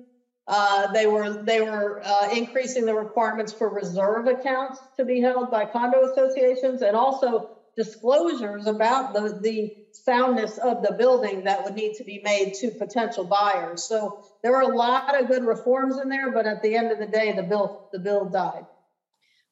Uh, 0.47 0.87
they 0.91 1.05
were 1.05 1.37
they 1.45 1.61
were 1.61 2.01
uh, 2.03 2.29
increasing 2.31 2.85
the 2.85 2.95
requirements 2.95 3.53
for 3.53 3.69
reserve 3.69 4.25
accounts 4.27 4.81
to 4.97 5.05
be 5.05 5.21
held 5.21 5.51
by 5.51 5.65
condo 5.65 6.03
associations, 6.03 6.81
and 6.81 6.95
also 6.95 7.43
disclosures 7.77 8.65
about 8.65 9.13
the 9.13 9.31
the 9.41 9.69
soundness 9.91 10.57
of 10.57 10.81
the 10.81 10.93
building 10.93 11.43
that 11.43 11.63
would 11.63 11.75
need 11.75 11.93
to 11.93 12.05
be 12.05 12.19
made 12.23 12.53
to 12.55 12.71
potential 12.71 13.25
buyers. 13.25 13.83
So 13.83 14.13
there 14.41 14.51
were 14.51 14.61
a 14.61 14.67
lot 14.67 15.03
of 15.15 15.27
good 15.27 15.43
reforms 15.43 15.99
in 15.99 16.09
there, 16.09 16.31
but 16.31 16.47
at 16.47 16.61
the 16.63 16.75
end 16.75 16.91
of 16.91 16.97
the 16.99 17.07
day, 17.07 17.33
the 17.33 17.43
bill 17.43 17.71
the 17.93 17.99
bill 17.99 18.25
died. 18.25 18.63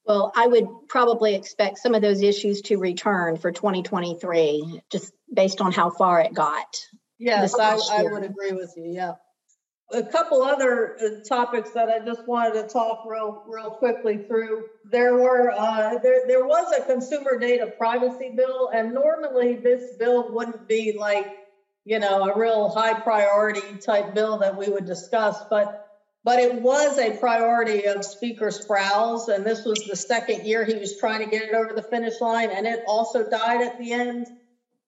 Well, 0.05 0.33
I 0.35 0.47
would 0.47 0.67
probably 0.89 1.35
expect 1.35 1.77
some 1.77 1.95
of 1.95 2.01
those 2.01 2.21
issues 2.21 2.61
to 2.63 2.77
return 2.77 3.37
for 3.37 3.51
2023, 3.51 4.81
just 4.91 5.13
based 5.33 5.61
on 5.61 5.71
how 5.71 5.89
far 5.89 6.19
it 6.19 6.33
got. 6.33 6.75
Yes, 7.19 7.57
I, 7.57 7.79
I, 7.91 8.03
would 8.03 8.23
agree 8.23 8.51
with 8.51 8.73
you. 8.75 8.91
Yeah. 8.91 9.13
A 9.93 10.03
couple 10.03 10.41
other 10.41 10.97
uh, 10.99 11.23
topics 11.27 11.71
that 11.71 11.87
I 11.87 12.03
just 12.03 12.27
wanted 12.27 12.61
to 12.61 12.67
talk 12.67 13.05
real, 13.07 13.43
real 13.47 13.71
quickly 13.71 14.17
through. 14.17 14.65
There 14.91 15.15
were, 15.15 15.51
uh, 15.51 15.99
there, 15.99 16.27
there 16.27 16.45
was 16.45 16.73
a 16.77 16.83
consumer 16.85 17.39
data 17.39 17.71
privacy 17.77 18.33
bill, 18.35 18.71
and 18.73 18.93
normally 18.93 19.55
this 19.55 19.95
bill 19.97 20.33
wouldn't 20.33 20.67
be 20.67 20.97
like, 20.97 21.27
you 21.85 21.99
know, 21.99 22.29
a 22.29 22.37
real 22.37 22.69
high 22.69 22.99
priority 22.99 23.77
type 23.77 24.13
bill 24.13 24.37
that 24.39 24.57
we 24.57 24.67
would 24.67 24.85
discuss, 24.85 25.43
but 25.49 25.82
but 26.23 26.39
it 26.39 26.53
was 26.61 26.97
a 26.97 27.17
priority 27.17 27.85
of 27.85 28.03
Speaker 28.03 28.47
Sprowls, 28.47 29.27
and 29.27 29.45
this 29.45 29.65
was 29.65 29.83
the 29.87 29.95
second 29.95 30.45
year 30.45 30.63
he 30.65 30.75
was 30.75 30.95
trying 30.97 31.19
to 31.19 31.29
get 31.29 31.43
it 31.43 31.53
over 31.53 31.73
the 31.75 31.83
finish 31.83 32.19
line, 32.21 32.51
and 32.51 32.65
it 32.65 32.79
also 32.87 33.23
died 33.27 33.61
at 33.61 33.77
the 33.77 33.91
end. 33.91 34.27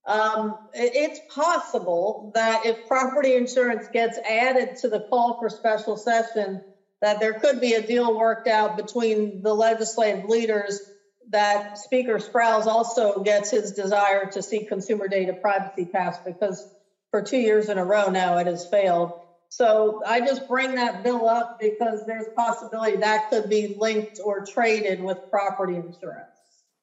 Um, 0.07 0.55
it's 0.73 1.19
possible 1.33 2.31
that 2.35 2.65
if 2.65 2.77
property 2.87 3.35
insurance 3.35 3.87
gets 3.91 4.19
added 4.29 4.75
to 4.81 4.89
the 4.89 4.99
call 5.09 5.37
for 5.39 5.49
special 5.49 5.97
session, 5.97 6.61
that 7.01 7.19
there 7.19 7.33
could 7.33 7.59
be 7.59 7.73
a 7.73 7.81
deal 7.81 8.15
worked 8.15 8.47
out 8.47 8.77
between 8.77 9.41
the 9.41 9.53
legislative 9.53 10.23
leaders 10.23 10.81
that 11.29 11.77
Speaker 11.77 12.19
Sprowls 12.19 12.67
also 12.67 13.13
gets 13.23 13.51
his 13.51 13.71
desire 13.71 14.27
to 14.33 14.41
see 14.43 14.63
consumer 14.63 15.07
data 15.07 15.33
privacy 15.33 15.85
passed 15.91 16.21
because 16.23 16.65
for 17.11 17.21
two 17.21 17.37
years 17.37 17.69
in 17.69 17.77
a 17.77 17.85
row 17.85 18.09
now 18.09 18.37
it 18.37 18.47
has 18.47 18.65
failed. 18.69 19.11
So 19.49 20.01
I 20.05 20.19
just 20.19 20.47
bring 20.47 20.75
that 20.75 21.03
bill 21.03 21.27
up 21.29 21.59
because 21.59 22.05
there's 22.05 22.27
possibility 22.35 22.97
that 22.97 23.29
could 23.29 23.49
be 23.49 23.75
linked 23.79 24.19
or 24.23 24.45
traded 24.45 25.01
with 25.01 25.17
property 25.29 25.75
insurance. 25.75 26.29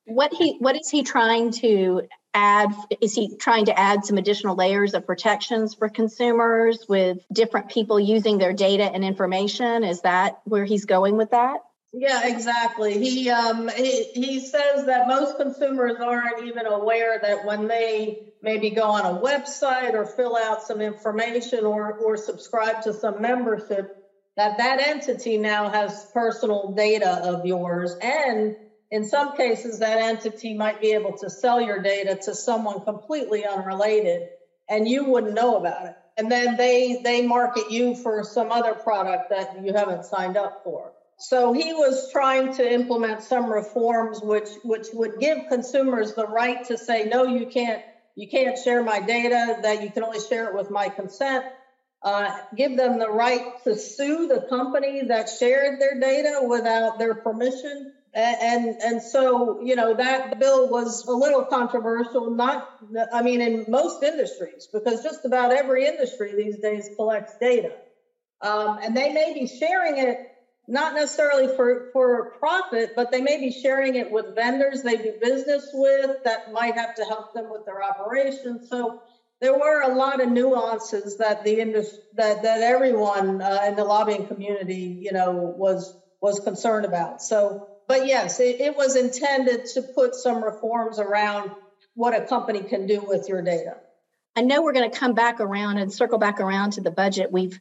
What 0.04 0.32
he 0.32 0.56
what 0.58 0.74
is 0.74 0.88
he 0.90 1.02
trying 1.02 1.52
to 1.52 2.02
add? 2.34 2.74
Is 3.00 3.14
he 3.14 3.36
trying 3.36 3.66
to 3.66 3.78
add 3.78 4.04
some 4.04 4.18
additional 4.18 4.56
layers 4.56 4.94
of 4.94 5.06
protections 5.06 5.74
for 5.74 5.88
consumers 5.88 6.86
with 6.88 7.18
different 7.32 7.68
people 7.68 8.00
using 8.00 8.38
their 8.38 8.52
data 8.52 8.84
and 8.84 9.04
information? 9.04 9.84
Is 9.84 10.00
that 10.00 10.40
where 10.44 10.64
he's 10.64 10.86
going 10.86 11.16
with 11.16 11.30
that? 11.30 11.60
Yeah, 11.92 12.26
exactly. 12.26 12.98
He 12.98 13.28
um 13.30 13.68
he, 13.76 14.06
he 14.14 14.40
says 14.40 14.84
that 14.86 15.06
most 15.06 15.36
consumers 15.36 15.94
aren't 16.00 16.40
even 16.40 16.66
aware 16.66 17.18
that 17.20 17.44
when 17.44 17.66
they 17.68 18.16
maybe 18.42 18.70
go 18.70 18.84
on 18.84 19.04
a 19.04 19.12
website 19.12 19.94
or 19.94 20.06
fill 20.06 20.36
out 20.36 20.62
some 20.62 20.80
information 20.80 21.66
or 21.66 21.94
or 21.94 22.16
subscribe 22.16 22.80
to 22.82 22.94
some 22.94 23.20
membership 23.20 23.86
that 24.36 24.56
that 24.58 24.80
entity 24.80 25.36
now 25.36 25.68
has 25.68 26.06
personal 26.14 26.72
data 26.74 27.20
of 27.24 27.44
yours. 27.44 27.94
And 28.00 28.54
in 28.90 29.04
some 29.04 29.32
cases 29.32 29.80
that 29.80 29.98
entity 29.98 30.54
might 30.54 30.80
be 30.80 30.92
able 30.92 31.12
to 31.18 31.28
sell 31.30 31.60
your 31.60 31.78
data 31.78 32.16
to 32.22 32.34
someone 32.34 32.80
completely 32.80 33.44
unrelated 33.44 34.22
and 34.68 34.88
you 34.88 35.04
wouldn't 35.04 35.34
know 35.34 35.56
about 35.56 35.86
it. 35.86 35.94
And 36.16 36.30
then 36.30 36.56
they 36.56 36.96
they 37.04 37.20
market 37.22 37.70
you 37.70 37.94
for 37.94 38.22
some 38.24 38.50
other 38.50 38.74
product 38.74 39.24
that 39.30 39.48
you 39.62 39.74
haven't 39.74 40.04
signed 40.06 40.38
up 40.38 40.54
for 40.64 40.92
so 41.28 41.52
he 41.52 41.72
was 41.72 42.10
trying 42.10 42.52
to 42.54 42.72
implement 42.72 43.22
some 43.22 43.50
reforms 43.50 44.20
which 44.22 44.48
which 44.64 44.88
would 44.92 45.18
give 45.20 45.38
consumers 45.48 46.14
the 46.14 46.26
right 46.26 46.64
to 46.66 46.76
say 46.76 47.04
no 47.04 47.24
you 47.24 47.46
can't 47.46 47.82
you 48.14 48.28
can't 48.28 48.58
share 48.58 48.82
my 48.82 49.00
data 49.00 49.58
that 49.62 49.82
you 49.82 49.90
can 49.90 50.04
only 50.04 50.20
share 50.20 50.48
it 50.48 50.54
with 50.54 50.70
my 50.70 50.88
consent. 50.88 51.44
Uh, 52.02 52.34
give 52.56 52.76
them 52.76 52.98
the 52.98 53.08
right 53.08 53.62
to 53.64 53.78
sue 53.78 54.26
the 54.26 54.44
company 54.48 55.02
that 55.06 55.28
shared 55.28 55.80
their 55.80 56.00
data 56.00 56.40
without 56.46 56.98
their 56.98 57.14
permission. 57.14 57.92
And, 58.14 58.76
and 58.84 59.02
so 59.02 59.62
you 59.62 59.74
know 59.74 59.94
that 59.94 60.38
bill 60.38 60.68
was 60.68 61.06
a 61.06 61.12
little 61.12 61.46
controversial 61.46 62.30
not 62.30 62.68
i 63.10 63.22
mean 63.22 63.40
in 63.40 63.64
most 63.68 64.02
industries 64.02 64.68
because 64.70 65.02
just 65.02 65.24
about 65.24 65.50
every 65.50 65.86
industry 65.86 66.34
these 66.36 66.58
days 66.58 66.90
collects 66.94 67.32
data. 67.40 67.72
Um, 68.42 68.80
and 68.82 68.94
they 68.94 69.14
may 69.14 69.32
be 69.32 69.46
sharing 69.46 69.96
it 69.96 70.18
not 70.68 70.94
necessarily 70.94 71.54
for, 71.56 71.90
for 71.92 72.30
profit, 72.38 72.92
but 72.94 73.10
they 73.10 73.20
may 73.20 73.38
be 73.38 73.50
sharing 73.50 73.96
it 73.96 74.10
with 74.10 74.34
vendors 74.34 74.82
they 74.82 74.96
do 74.96 75.14
business 75.20 75.68
with 75.72 76.22
that 76.24 76.52
might 76.52 76.74
have 76.74 76.94
to 76.94 77.04
help 77.04 77.34
them 77.34 77.50
with 77.50 77.64
their 77.66 77.82
operations. 77.82 78.68
So 78.68 79.02
there 79.40 79.58
were 79.58 79.82
a 79.82 79.94
lot 79.94 80.22
of 80.22 80.30
nuances 80.30 81.18
that 81.18 81.44
the 81.44 81.60
industry, 81.60 81.98
that, 82.14 82.42
that 82.42 82.60
everyone 82.60 83.42
uh, 83.42 83.64
in 83.66 83.74
the 83.74 83.84
lobbying 83.84 84.26
community, 84.28 85.00
you 85.02 85.12
know, 85.12 85.32
was 85.32 85.96
was 86.22 86.38
concerned 86.38 86.86
about. 86.86 87.20
So, 87.20 87.68
but 87.88 88.06
yes, 88.06 88.38
it, 88.38 88.60
it 88.60 88.76
was 88.76 88.94
intended 88.94 89.66
to 89.74 89.82
put 89.82 90.14
some 90.14 90.42
reforms 90.42 91.00
around 91.00 91.50
what 91.94 92.16
a 92.16 92.24
company 92.24 92.62
can 92.62 92.86
do 92.86 93.00
with 93.06 93.28
your 93.28 93.42
data. 93.42 93.76
I 94.34 94.42
know 94.42 94.62
we're 94.62 94.72
going 94.72 94.90
to 94.90 94.96
come 94.96 95.14
back 95.14 95.40
around 95.40 95.78
and 95.78 95.92
circle 95.92 96.18
back 96.18 96.40
around 96.40 96.74
to 96.74 96.80
the 96.80 96.92
budget. 96.92 97.30
We've 97.30 97.58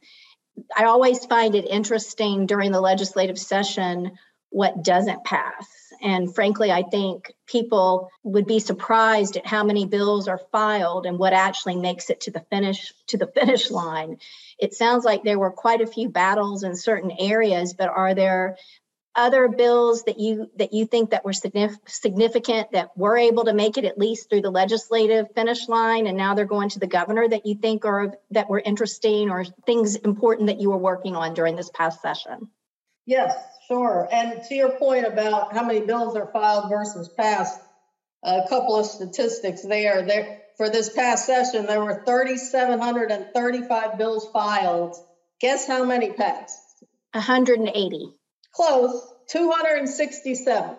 I 0.76 0.84
always 0.84 1.24
find 1.26 1.54
it 1.54 1.66
interesting 1.68 2.46
during 2.46 2.72
the 2.72 2.80
legislative 2.80 3.38
session 3.38 4.12
what 4.50 4.84
doesn't 4.84 5.24
pass. 5.24 5.66
And 6.02 6.34
frankly, 6.34 6.70
I 6.70 6.82
think 6.82 7.32
people 7.46 8.10
would 8.22 8.46
be 8.46 8.58
surprised 8.58 9.36
at 9.36 9.46
how 9.46 9.64
many 9.64 9.86
bills 9.86 10.28
are 10.28 10.40
filed 10.50 11.06
and 11.06 11.18
what 11.18 11.32
actually 11.32 11.76
makes 11.76 12.10
it 12.10 12.20
to 12.22 12.30
the 12.30 12.40
finish 12.50 12.92
to 13.08 13.16
the 13.16 13.26
finish 13.34 13.70
line. 13.70 14.18
It 14.58 14.74
sounds 14.74 15.04
like 15.04 15.22
there 15.22 15.38
were 15.38 15.50
quite 15.50 15.80
a 15.80 15.86
few 15.86 16.08
battles 16.08 16.64
in 16.64 16.76
certain 16.76 17.12
areas, 17.18 17.72
but 17.72 17.88
are 17.88 18.14
there 18.14 18.56
other 19.14 19.48
bills 19.48 20.04
that 20.04 20.18
you 20.18 20.50
that 20.56 20.72
you 20.72 20.86
think 20.86 21.10
that 21.10 21.24
were 21.24 21.32
significant 21.32 22.72
that 22.72 22.96
were 22.96 23.16
able 23.16 23.44
to 23.44 23.52
make 23.52 23.76
it 23.76 23.84
at 23.84 23.98
least 23.98 24.30
through 24.30 24.40
the 24.40 24.50
legislative 24.50 25.26
finish 25.34 25.68
line 25.68 26.06
and 26.06 26.16
now 26.16 26.34
they're 26.34 26.46
going 26.46 26.70
to 26.70 26.78
the 26.78 26.86
governor 26.86 27.28
that 27.28 27.44
you 27.44 27.54
think 27.54 27.84
are 27.84 28.14
that 28.30 28.48
were 28.48 28.60
interesting 28.60 29.30
or 29.30 29.44
things 29.66 29.96
important 29.96 30.46
that 30.46 30.60
you 30.60 30.70
were 30.70 30.78
working 30.78 31.14
on 31.14 31.34
during 31.34 31.56
this 31.56 31.70
past 31.74 32.00
session? 32.00 32.48
Yes 33.04 33.34
sure. 33.72 34.08
And 34.12 34.42
to 34.44 34.54
your 34.54 34.72
point 34.78 35.06
about 35.06 35.54
how 35.54 35.64
many 35.64 35.80
bills 35.80 36.16
are 36.16 36.30
filed 36.32 36.68
versus 36.68 37.08
passed 37.08 37.60
a 38.22 38.42
couple 38.48 38.78
of 38.78 38.86
statistics 38.86 39.62
there. 39.62 40.02
There 40.02 40.42
for 40.56 40.68
this 40.68 40.90
past 40.90 41.26
session 41.26 41.66
there 41.66 41.82
were 41.82 42.02
3735 42.04 43.98
bills 43.98 44.28
filed. 44.32 44.96
Guess 45.40 45.66
how 45.66 45.84
many 45.84 46.12
passed? 46.12 46.84
180 47.12 48.14
Close, 48.52 49.12
267. 49.28 50.76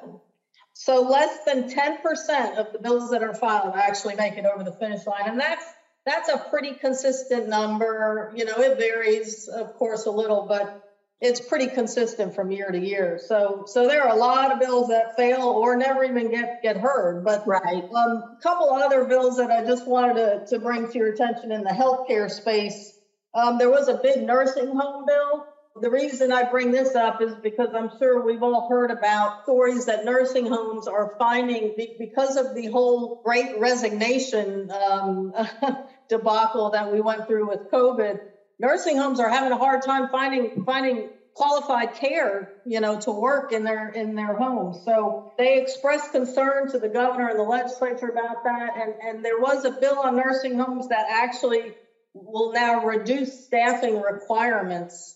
So 0.73 1.01
less 1.01 1.39
than 1.45 1.69
10% 1.69 2.57
of 2.57 2.73
the 2.73 2.79
bills 2.79 3.11
that 3.11 3.23
are 3.23 3.33
filed 3.33 3.75
actually 3.75 4.15
make 4.15 4.37
it 4.37 4.45
over 4.45 4.63
the 4.63 4.73
finish 4.73 5.05
line. 5.05 5.23
And 5.25 5.39
that's 5.39 5.63
that's 6.05 6.27
a 6.27 6.37
pretty 6.49 6.73
consistent 6.73 7.47
number. 7.47 8.33
You 8.35 8.45
know, 8.45 8.57
it 8.57 8.77
varies, 8.77 9.47
of 9.47 9.73
course, 9.75 10.05
a 10.05 10.11
little, 10.11 10.45
but 10.47 10.83
it's 11.21 11.39
pretty 11.39 11.67
consistent 11.67 12.35
from 12.35 12.51
year 12.51 12.69
to 12.69 12.77
year. 12.77 13.19
So 13.25 13.63
so 13.67 13.87
there 13.87 14.03
are 14.03 14.09
a 14.09 14.19
lot 14.19 14.51
of 14.51 14.59
bills 14.59 14.89
that 14.89 15.15
fail 15.15 15.43
or 15.43 15.77
never 15.77 16.03
even 16.03 16.29
get 16.29 16.61
get 16.61 16.75
heard. 16.77 17.23
But 17.23 17.47
right. 17.47 17.83
A 17.83 17.95
um, 17.95 18.37
couple 18.41 18.69
other 18.71 19.05
bills 19.05 19.37
that 19.37 19.51
I 19.51 19.63
just 19.63 19.87
wanted 19.87 20.15
to, 20.15 20.45
to 20.47 20.59
bring 20.59 20.91
to 20.91 20.97
your 20.97 21.13
attention 21.13 21.51
in 21.51 21.63
the 21.63 21.69
healthcare 21.69 22.29
space. 22.29 22.99
Um, 23.33 23.57
there 23.57 23.69
was 23.69 23.87
a 23.87 23.99
big 24.03 24.23
nursing 24.23 24.67
home 24.67 25.05
bill 25.05 25.47
the 25.81 25.89
reason 25.89 26.31
I 26.31 26.43
bring 26.43 26.71
this 26.71 26.93
up 26.93 27.21
is 27.21 27.35
because 27.41 27.69
I'm 27.73 27.89
sure 27.97 28.23
we've 28.23 28.43
all 28.43 28.67
heard 28.69 28.91
about 28.91 29.43
stories 29.43 29.85
that 29.85 30.05
nursing 30.05 30.45
homes 30.45 30.87
are 30.87 31.15
finding 31.17 31.73
because 31.97 32.37
of 32.37 32.53
the 32.53 32.67
whole 32.67 33.19
great 33.23 33.49
resignation 33.57 34.69
um, 34.71 35.31
debacle 36.09 36.69
that 36.71 36.91
we 36.91 37.01
went 37.01 37.25
through 37.25 37.47
with 37.47 37.61
COVID. 37.71 38.17
Nursing 38.59 38.97
homes 38.97 39.19
are 39.19 39.29
having 39.29 39.51
a 39.51 39.57
hard 39.57 39.81
time 39.81 40.09
finding 40.11 40.63
finding 40.63 41.09
qualified 41.33 41.95
care, 41.95 42.51
you 42.65 42.79
know, 42.79 42.99
to 42.99 43.11
work 43.11 43.51
in 43.51 43.63
their 43.63 43.89
in 43.89 44.13
their 44.13 44.35
homes. 44.35 44.79
So 44.85 45.25
they 45.39 45.59
expressed 45.59 46.11
concern 46.11 46.69
to 46.69 46.77
the 46.77 46.87
governor 46.87 47.29
and 47.29 47.39
the 47.39 47.43
legislature 47.43 48.09
about 48.09 48.43
that. 48.43 48.77
And 48.77 48.93
and 49.01 49.25
there 49.25 49.39
was 49.39 49.65
a 49.65 49.71
bill 49.71 49.97
on 49.97 50.15
nursing 50.17 50.59
homes 50.59 50.87
that 50.89 51.07
actually 51.09 51.73
will 52.13 52.51
now 52.53 52.85
reduce 52.85 53.45
staffing 53.45 53.99
requirements 53.99 55.15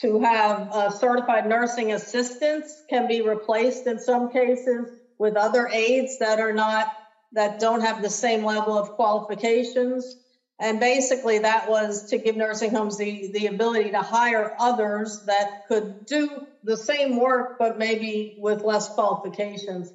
to 0.00 0.20
have 0.20 0.68
uh, 0.72 0.90
certified 0.90 1.46
nursing 1.46 1.92
assistants 1.92 2.84
can 2.88 3.06
be 3.06 3.22
replaced 3.22 3.86
in 3.86 3.98
some 3.98 4.30
cases 4.30 4.90
with 5.18 5.36
other 5.36 5.68
aides 5.72 6.18
that 6.18 6.38
are 6.38 6.52
not 6.52 6.88
that 7.32 7.58
don't 7.58 7.80
have 7.80 8.02
the 8.02 8.10
same 8.10 8.44
level 8.44 8.76
of 8.76 8.90
qualifications. 8.90 10.16
And 10.58 10.80
basically 10.80 11.38
that 11.40 11.68
was 11.68 12.08
to 12.10 12.18
give 12.18 12.36
nursing 12.36 12.74
homes 12.74 12.96
the, 12.96 13.30
the 13.32 13.46
ability 13.46 13.90
to 13.90 14.00
hire 14.00 14.52
others 14.58 15.22
that 15.26 15.48
could 15.68 16.06
do 16.06 16.46
the 16.62 16.76
same 16.76 17.16
work 17.16 17.56
but 17.58 17.78
maybe 17.78 18.34
with 18.38 18.64
less 18.64 18.88
qualifications. 18.88 19.92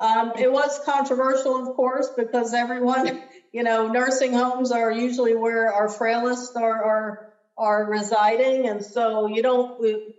Um, 0.00 0.32
it 0.38 0.50
was 0.50 0.80
controversial 0.84 1.56
of 1.56 1.76
course 1.76 2.10
because 2.16 2.52
everyone 2.52 3.20
you 3.52 3.62
know 3.62 3.88
nursing 3.88 4.32
homes 4.32 4.72
are 4.72 4.90
usually 4.90 5.34
where 5.34 5.72
our 5.72 5.88
frailest 5.88 6.56
are, 6.56 6.82
are 6.82 7.31
are 7.58 7.84
residing. 7.84 8.68
And 8.68 8.84
so 8.84 9.26
you 9.26 9.42
don't, 9.42 9.76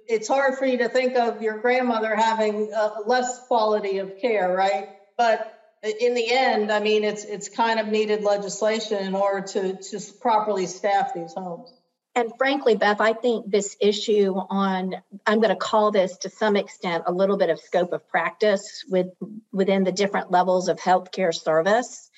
it's 0.08 0.28
hard 0.28 0.58
for 0.58 0.66
you 0.66 0.78
to 0.80 0.90
think 0.90 1.16
of 1.16 1.42
your 1.42 1.60
grandmother 1.60 2.16
having 2.16 2.72
uh, 2.76 2.92
less 3.06 3.46
quality 3.48 3.98
of 3.98 4.18
care, 4.20 4.56
right? 4.56 4.90
But 5.18 5.54
in 5.84 6.14
the 6.14 6.32
end, 6.32 6.72
I 6.72 6.80
mean, 6.80 7.04
it's 7.04 7.26
it's 7.26 7.50
kind 7.50 7.80
of 7.80 7.88
needed 7.88 8.24
legislation 8.24 9.00
in 9.00 9.16
order 9.16 9.46
to 9.48 9.76
to 9.76 10.00
properly 10.22 10.66
staff 10.66 11.14
these 11.14 11.34
homes. 11.34 11.74
And 12.16 12.32
frankly, 12.38 12.76
Beth, 12.76 13.02
I 13.02 13.14
think 13.14 13.50
this 13.50 13.76
issue 13.82 14.34
on 14.36 14.96
I'm 15.26 15.40
going 15.40 15.50
to 15.50 15.56
call 15.56 15.92
this 15.92 16.18
to 16.20 16.30
some 16.30 16.56
extent 16.56 17.04
a 17.08 17.12
little 17.12 17.38
bit 17.38 17.50
of 17.50 17.60
scope 17.60 17.92
of 17.92 18.08
practice 18.08 18.86
with 18.88 19.08
within 19.52 19.84
the 19.84 19.92
different 19.92 20.32
levels 20.32 20.70
of 20.70 20.78
healthcare 20.80 21.34
service. 21.34 22.10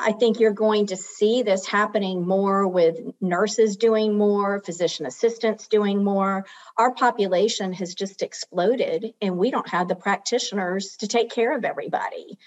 I 0.00 0.12
think 0.12 0.40
you're 0.40 0.52
going 0.52 0.86
to 0.86 0.96
see 0.96 1.42
this 1.42 1.66
happening 1.66 2.26
more 2.26 2.66
with 2.66 3.00
nurses 3.20 3.76
doing 3.76 4.16
more, 4.16 4.60
physician 4.60 5.06
assistants 5.06 5.68
doing 5.68 6.04
more. 6.04 6.46
Our 6.76 6.94
population 6.94 7.72
has 7.74 7.94
just 7.94 8.22
exploded, 8.22 9.14
and 9.20 9.36
we 9.36 9.50
don't 9.50 9.68
have 9.68 9.88
the 9.88 9.96
practitioners 9.96 10.96
to 10.98 11.08
take 11.08 11.30
care 11.30 11.56
of 11.56 11.64
everybody. 11.64 12.38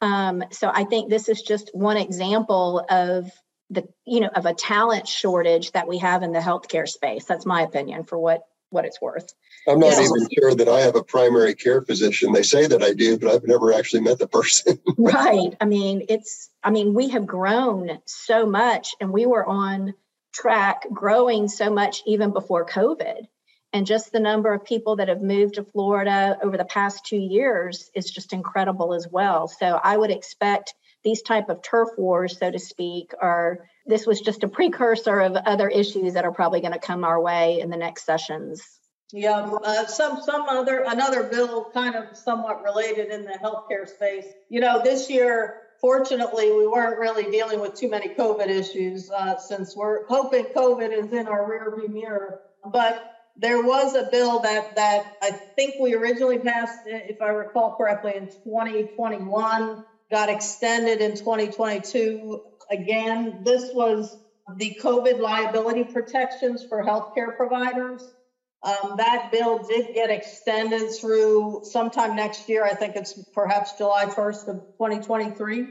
Um, 0.00 0.44
so 0.50 0.70
I 0.72 0.84
think 0.84 1.08
this 1.08 1.28
is 1.28 1.42
just 1.42 1.70
one 1.74 1.96
example 1.96 2.84
of 2.88 3.30
the 3.70 3.88
you 4.04 4.20
know 4.20 4.28
of 4.34 4.46
a 4.46 4.54
talent 4.54 5.08
shortage 5.08 5.72
that 5.72 5.88
we 5.88 5.98
have 5.98 6.22
in 6.22 6.32
the 6.32 6.40
healthcare 6.40 6.88
space. 6.88 7.24
That's 7.24 7.46
my 7.46 7.62
opinion 7.62 8.04
for 8.04 8.18
what 8.18 8.42
what 8.74 8.84
it's 8.84 9.00
worth. 9.00 9.32
I'm 9.66 9.78
not 9.78 9.94
even 9.94 10.28
sure 10.38 10.54
that 10.54 10.68
I 10.68 10.80
have 10.80 10.96
a 10.96 11.02
primary 11.02 11.54
care 11.54 11.80
physician. 11.80 12.32
They 12.32 12.42
say 12.42 12.66
that 12.66 12.82
I 12.82 12.92
do, 12.92 13.18
but 13.18 13.30
I've 13.30 13.46
never 13.46 13.72
actually 13.72 14.02
met 14.02 14.18
the 14.18 14.28
person. 14.28 14.78
right. 14.98 15.56
I 15.60 15.64
mean, 15.64 16.04
it's, 16.08 16.50
I 16.62 16.70
mean, 16.70 16.92
we 16.92 17.08
have 17.10 17.26
grown 17.26 17.98
so 18.04 18.44
much 18.44 18.94
and 19.00 19.10
we 19.10 19.24
were 19.24 19.46
on 19.46 19.94
track 20.32 20.86
growing 20.92 21.48
so 21.48 21.70
much 21.70 22.02
even 22.06 22.32
before 22.32 22.66
COVID. 22.66 23.26
And 23.72 23.86
just 23.86 24.12
the 24.12 24.20
number 24.20 24.52
of 24.52 24.64
people 24.64 24.96
that 24.96 25.08
have 25.08 25.22
moved 25.22 25.54
to 25.54 25.64
Florida 25.64 26.38
over 26.42 26.56
the 26.56 26.64
past 26.64 27.06
two 27.06 27.16
years 27.16 27.90
is 27.94 28.10
just 28.10 28.32
incredible 28.32 28.94
as 28.94 29.08
well. 29.10 29.48
So 29.48 29.80
I 29.82 29.96
would 29.96 30.10
expect 30.10 30.74
these 31.02 31.22
type 31.22 31.48
of 31.48 31.62
turf 31.62 31.88
wars, 31.98 32.38
so 32.38 32.50
to 32.50 32.58
speak, 32.58 33.12
are 33.20 33.66
this 33.86 34.06
was 34.06 34.20
just 34.20 34.42
a 34.42 34.48
precursor 34.48 35.20
of 35.20 35.36
other 35.36 35.68
issues 35.68 36.14
that 36.14 36.24
are 36.24 36.32
probably 36.32 36.60
going 36.60 36.72
to 36.72 36.78
come 36.78 37.04
our 37.04 37.20
way 37.20 37.60
in 37.60 37.70
the 37.70 37.76
next 37.76 38.04
sessions. 38.04 38.62
Yeah, 39.12 39.48
uh, 39.64 39.86
some 39.86 40.22
some 40.22 40.42
other 40.48 40.84
another 40.88 41.24
bill 41.24 41.70
kind 41.72 41.94
of 41.94 42.16
somewhat 42.16 42.64
related 42.64 43.10
in 43.12 43.24
the 43.24 43.38
healthcare 43.40 43.86
space. 43.86 44.26
You 44.48 44.60
know, 44.60 44.82
this 44.82 45.08
year, 45.08 45.60
fortunately, 45.80 46.50
we 46.50 46.66
weren't 46.66 46.98
really 46.98 47.30
dealing 47.30 47.60
with 47.60 47.74
too 47.74 47.88
many 47.88 48.08
COVID 48.08 48.48
issues 48.48 49.10
uh, 49.10 49.36
since 49.36 49.76
we're 49.76 50.06
hoping 50.06 50.46
COVID 50.46 50.90
is 50.90 51.12
in 51.12 51.28
our 51.28 51.48
rearview 51.48 51.88
mirror. 51.90 52.40
But 52.64 53.14
there 53.36 53.62
was 53.62 53.94
a 53.94 54.08
bill 54.10 54.40
that 54.40 54.74
that 54.74 55.16
I 55.22 55.30
think 55.30 55.74
we 55.80 55.94
originally 55.94 56.38
passed, 56.38 56.80
if 56.86 57.20
I 57.20 57.28
recall 57.28 57.76
correctly, 57.76 58.14
in 58.16 58.26
2021, 58.26 59.84
got 60.10 60.28
extended 60.28 61.00
in 61.00 61.16
2022 61.16 62.40
again, 62.70 63.40
this 63.44 63.72
was 63.72 64.16
the 64.56 64.76
COVID 64.80 65.20
liability 65.20 65.84
protections 65.84 66.64
for 66.64 66.82
healthcare 66.82 67.36
providers. 67.36 68.02
Um, 68.62 68.96
that 68.96 69.30
bill 69.30 69.62
did 69.62 69.94
get 69.94 70.10
extended 70.10 70.90
through 70.98 71.60
sometime 71.64 72.16
next 72.16 72.48
year. 72.48 72.64
I 72.64 72.74
think 72.74 72.96
it's 72.96 73.12
perhaps 73.34 73.72
July 73.76 74.06
1st 74.06 74.48
of 74.48 74.56
2023. 74.78 75.66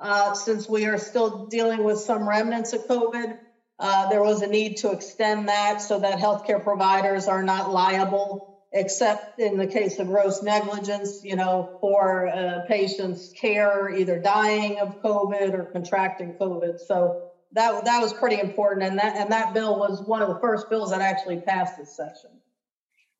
Uh, 0.00 0.34
since 0.34 0.68
we 0.68 0.86
are 0.86 0.98
still 0.98 1.46
dealing 1.46 1.84
with 1.84 1.98
some 1.98 2.28
remnants 2.28 2.72
of 2.72 2.86
COVID, 2.88 3.38
uh, 3.78 4.08
there 4.08 4.22
was 4.22 4.42
a 4.42 4.46
need 4.48 4.78
to 4.78 4.90
extend 4.90 5.48
that 5.48 5.80
so 5.80 6.00
that 6.00 6.18
healthcare 6.18 6.62
providers 6.62 7.28
are 7.28 7.42
not 7.42 7.72
liable 7.72 8.53
except 8.74 9.38
in 9.38 9.56
the 9.56 9.66
case 9.66 10.00
of 10.00 10.08
gross 10.08 10.42
negligence, 10.42 11.24
you 11.24 11.36
know, 11.36 11.78
for 11.80 12.26
uh, 12.26 12.64
patients' 12.66 13.32
care, 13.32 13.88
either 13.88 14.18
dying 14.18 14.80
of 14.80 15.00
COVID 15.00 15.54
or 15.54 15.64
contracting 15.66 16.34
COVID. 16.34 16.80
So 16.80 17.30
that 17.52 17.84
that 17.84 18.02
was 18.02 18.12
pretty 18.12 18.40
important, 18.40 18.82
and 18.82 18.98
that 18.98 19.16
and 19.16 19.30
that 19.30 19.54
bill 19.54 19.78
was 19.78 20.02
one 20.02 20.22
of 20.22 20.28
the 20.28 20.40
first 20.40 20.68
bills 20.68 20.90
that 20.90 21.00
actually 21.00 21.40
passed 21.40 21.78
this 21.78 21.96
session. 21.96 22.30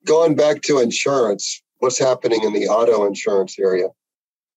Going 0.05 0.35
back 0.35 0.61
to 0.63 0.79
insurance, 0.79 1.63
what's 1.79 1.97
happening 1.97 2.43
in 2.43 2.53
the 2.53 2.67
auto 2.67 3.05
insurance 3.05 3.57
area? 3.57 3.87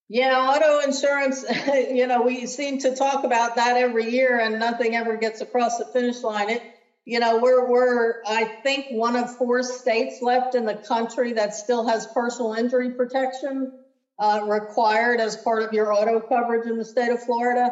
Yeah, 0.08 0.37
auto 0.37 0.80
insurance, 0.80 1.44
you 1.90 2.06
know, 2.06 2.22
we 2.22 2.46
seem 2.46 2.78
to 2.80 2.96
talk 2.96 3.24
about 3.24 3.56
that 3.56 3.76
every 3.76 4.11
year 4.11 4.40
and 4.40 4.58
nothing 4.58 4.96
ever 4.96 5.16
gets 5.16 5.42
across 5.42 5.78
the 5.78 5.84
finish 5.84 6.22
line. 6.22 6.50
It 6.50 6.62
you 7.09 7.21
know, 7.21 7.38
we're 7.38 7.66
we're 7.66 8.16
I 8.27 8.44
think 8.62 8.85
one 8.90 9.16
of 9.16 9.35
four 9.38 9.62
states 9.62 10.18
left 10.21 10.55
in 10.55 10.66
the 10.66 10.77
country 10.87 11.33
that 11.33 11.55
still 11.55 11.88
has 11.88 12.07
personal 12.14 12.53
injury 12.53 12.90
protection 12.90 13.73
uh, 14.18 14.40
required 14.47 15.18
as 15.18 15.35
part 15.38 15.62
of 15.62 15.73
your 15.73 15.90
auto 15.90 16.21
coverage 16.21 16.66
in 16.66 16.77
the 16.77 16.85
state 16.85 17.11
of 17.11 17.23
Florida. 17.25 17.71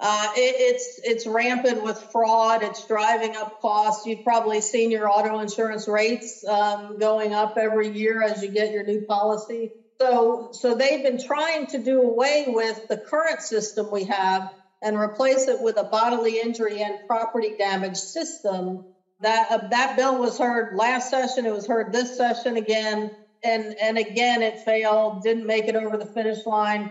Uh, 0.00 0.26
it, 0.34 0.56
it's 0.58 1.00
it's 1.04 1.24
rampant 1.24 1.84
with 1.84 1.96
fraud. 2.10 2.64
It's 2.64 2.84
driving 2.88 3.36
up 3.36 3.60
costs. 3.62 4.04
You've 4.06 4.24
probably 4.24 4.60
seen 4.60 4.90
your 4.90 5.08
auto 5.08 5.38
insurance 5.38 5.86
rates 5.86 6.42
um, 6.44 6.98
going 6.98 7.32
up 7.32 7.52
every 7.56 7.90
year 7.96 8.22
as 8.22 8.42
you 8.42 8.50
get 8.50 8.72
your 8.72 8.82
new 8.82 9.02
policy. 9.02 9.70
So 10.00 10.48
so 10.50 10.74
they've 10.74 11.02
been 11.02 11.20
trying 11.24 11.68
to 11.68 11.78
do 11.78 12.00
away 12.00 12.46
with 12.48 12.80
the 12.88 12.96
current 12.96 13.40
system 13.40 13.86
we 13.92 14.02
have 14.06 14.42
and 14.84 14.96
replace 14.98 15.48
it 15.48 15.60
with 15.60 15.78
a 15.78 15.84
bodily 15.84 16.40
injury 16.40 16.82
and 16.82 16.94
property 17.08 17.56
damage 17.58 17.98
system. 17.98 18.84
That 19.20 19.50
uh, 19.50 19.68
that 19.70 19.96
bill 19.96 20.18
was 20.18 20.38
heard 20.38 20.76
last 20.76 21.10
session. 21.10 21.46
It 21.46 21.54
was 21.54 21.66
heard 21.66 21.92
this 21.92 22.16
session 22.16 22.56
again, 22.58 23.10
and 23.44 23.74
and 23.82 23.98
again 23.98 24.42
it 24.42 24.60
failed. 24.60 25.22
Didn't 25.22 25.46
make 25.46 25.68
it 25.68 25.76
over 25.76 25.98
the 25.98 26.06
finish 26.06 26.46
line 26.46 26.90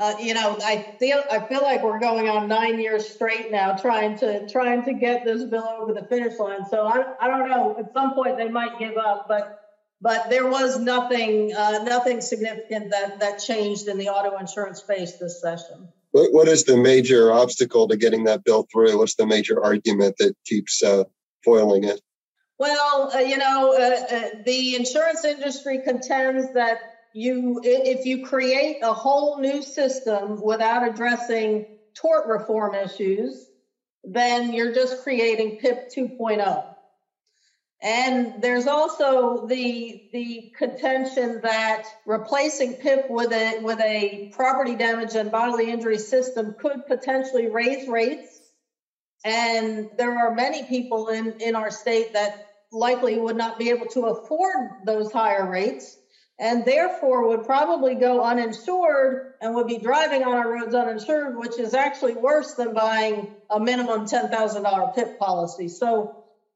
uh, 0.00 0.14
you 0.18 0.34
know, 0.34 0.58
I 0.64 0.82
feel 0.98 1.22
I 1.30 1.40
feel 1.40 1.62
like 1.62 1.82
we're 1.82 2.00
going 2.00 2.28
on 2.28 2.48
nine 2.48 2.80
years 2.80 3.06
straight 3.06 3.50
now, 3.50 3.74
trying 3.74 4.16
to 4.18 4.46
trying 4.48 4.82
to 4.84 4.94
get 4.94 5.24
this 5.24 5.44
bill 5.44 5.68
over 5.80 5.92
the 5.92 6.04
finish 6.04 6.38
line. 6.38 6.64
So 6.64 6.86
I, 6.86 7.04
I 7.20 7.28
don't 7.28 7.48
know. 7.48 7.76
At 7.78 7.92
some 7.92 8.14
point 8.14 8.38
they 8.38 8.48
might 8.48 8.78
give 8.78 8.96
up, 8.96 9.26
but 9.28 9.60
but 10.00 10.30
there 10.30 10.48
was 10.48 10.78
nothing 10.78 11.52
uh, 11.56 11.80
nothing 11.82 12.22
significant 12.22 12.90
that 12.90 13.20
that 13.20 13.38
changed 13.38 13.88
in 13.88 13.98
the 13.98 14.08
auto 14.08 14.38
insurance 14.38 14.80
space 14.80 15.14
this 15.20 15.40
session. 15.40 15.90
What, 16.12 16.32
what 16.32 16.48
is 16.48 16.64
the 16.64 16.76
major 16.76 17.32
obstacle 17.32 17.88
to 17.88 17.96
getting 17.96 18.24
that 18.24 18.44
bill 18.44 18.66
through? 18.72 18.98
What's 18.98 19.14
the 19.14 19.26
major 19.26 19.62
argument 19.62 20.16
that 20.18 20.34
keeps 20.44 20.82
uh, 20.82 21.04
foiling 21.44 21.84
it? 21.84 22.00
Well, 22.58 23.10
uh, 23.14 23.18
you 23.18 23.38
know, 23.38 23.74
uh, 23.74 24.14
uh, 24.14 24.28
the 24.44 24.76
insurance 24.76 25.24
industry 25.24 25.80
contends 25.82 26.52
that 26.54 26.78
you 27.14 27.60
if 27.64 28.06
you 28.06 28.24
create 28.24 28.78
a 28.82 28.92
whole 28.92 29.40
new 29.40 29.62
system 29.62 30.40
without 30.40 30.86
addressing 30.86 31.66
tort 31.94 32.26
reform 32.26 32.74
issues, 32.74 33.46
then 34.04 34.52
you're 34.52 34.74
just 34.74 35.02
creating 35.02 35.58
PIP 35.58 35.90
2.0. 35.90 36.74
And 37.82 38.42
there's 38.42 38.66
also 38.66 39.46
the 39.46 40.02
the 40.12 40.50
contention 40.58 41.40
that 41.42 41.82
replacing 42.04 42.74
PIP 42.74 43.06
with 43.08 43.32
a 43.32 43.58
with 43.60 43.80
a 43.80 44.28
property 44.32 44.74
damage 44.74 45.14
and 45.14 45.30
bodily 45.30 45.70
injury 45.70 45.98
system 45.98 46.54
could 46.60 46.86
potentially 46.86 47.48
raise 47.48 47.88
rates. 47.88 48.42
And 49.24 49.86
there 49.96 50.18
are 50.18 50.34
many 50.34 50.64
people 50.64 51.08
in, 51.08 51.34
in 51.40 51.56
our 51.56 51.70
state 51.70 52.12
that 52.14 52.32
likely 52.72 53.18
would 53.18 53.36
not 53.36 53.58
be 53.58 53.70
able 53.70 53.86
to 53.86 54.06
afford 54.06 54.56
those 54.84 55.10
higher 55.12 55.48
rates 55.48 55.98
and 56.38 56.64
therefore 56.64 57.28
would 57.28 57.44
probably 57.44 57.96
go 57.96 58.22
uninsured 58.22 59.34
and 59.42 59.54
would 59.54 59.66
be 59.66 59.78
driving 59.78 60.22
on 60.22 60.38
our 60.38 60.50
roads 60.50 60.74
uninsured, 60.74 61.36
which 61.36 61.58
is 61.58 61.74
actually 61.74 62.14
worse 62.14 62.54
than 62.54 62.72
buying 62.72 63.26
a 63.50 63.60
minimum 63.60 64.06
$10,000 64.06 64.94
PIP 64.94 65.18
policy. 65.18 65.68
So, 65.68 66.08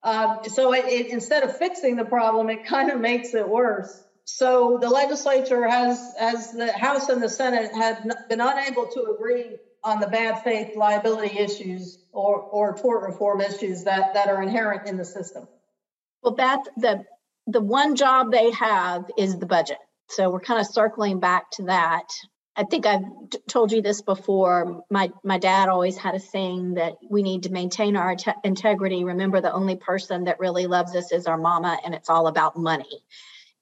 uh, 0.05 0.43
so 0.45 0.73
it, 0.75 0.85
it, 0.85 1.07
instead 1.09 1.43
of 1.43 1.57
fixing 1.57 1.97
the 1.97 2.05
problem, 2.05 2.51
it 2.51 2.67
kind 2.67 2.91
of 2.91 3.01
makes 3.01 3.35
it 3.35 3.49
worse. 3.49 4.03
So 4.25 4.79
the 4.81 4.89
legislature 4.89 5.69
has, 5.69 6.15
as 6.19 6.53
the 6.53 6.73
House 6.73 7.09
and 7.09 7.23
the 7.23 7.29
Senate 7.29 7.73
have 7.75 8.07
been 8.29 8.41
unable 8.41 8.87
to 8.87 9.15
agree 9.15 9.57
on 9.83 10.01
the 10.01 10.07
bad 10.07 10.43
faith 10.43 10.77
liability 10.77 11.39
issues 11.39 11.99
or, 12.13 12.37
or 12.39 12.77
tort 12.77 13.03
reform 13.03 13.41
issues 13.41 13.85
that, 13.85 14.15
that 14.15 14.29
are 14.29 14.43
inherent 14.43 14.89
in 14.89 14.97
the 14.97 15.05
system. 15.05 15.47
Well, 16.23 16.35
Beth, 16.35 16.65
the 16.77 17.05
the 17.47 17.61
one 17.61 17.95
job 17.95 18.33
they 18.33 18.51
have 18.53 19.05
is 19.19 19.39
the 19.39 19.47
budget. 19.47 19.77
So 20.09 20.31
we're 20.31 20.41
kind 20.41 20.61
of 20.61 20.67
circling 20.67 21.21
back 21.21 21.51
to 21.53 21.65
that. 21.65 22.05
I 22.57 22.65
think 22.65 22.87
I've 22.87 23.03
t- 23.31 23.39
told 23.49 23.73
you 23.73 23.83
this 23.83 24.03
before. 24.03 24.85
My 24.91 25.11
my 25.23 25.39
dad 25.39 25.69
always 25.69 25.97
had 25.97 26.15
a 26.15 26.21
saying 26.21 26.75
that 26.75 26.95
we 27.09 27.23
need 27.23 27.45
to 27.45 27.51
maintain 27.51 27.97
our 27.97 28.15
te- 28.15 28.33
integrity. 28.45 29.05
Remember, 29.05 29.41
the 29.41 29.53
only 29.53 29.77
person 29.77 30.25
that 30.25 30.39
really 30.39 30.67
loves 30.67 30.95
us 30.95 31.11
is 31.11 31.27
our 31.27 31.39
mama, 31.39 31.79
and 31.85 31.95
it's 31.95 32.09
all 32.09 32.27
about 32.29 32.57
money. 32.57 33.05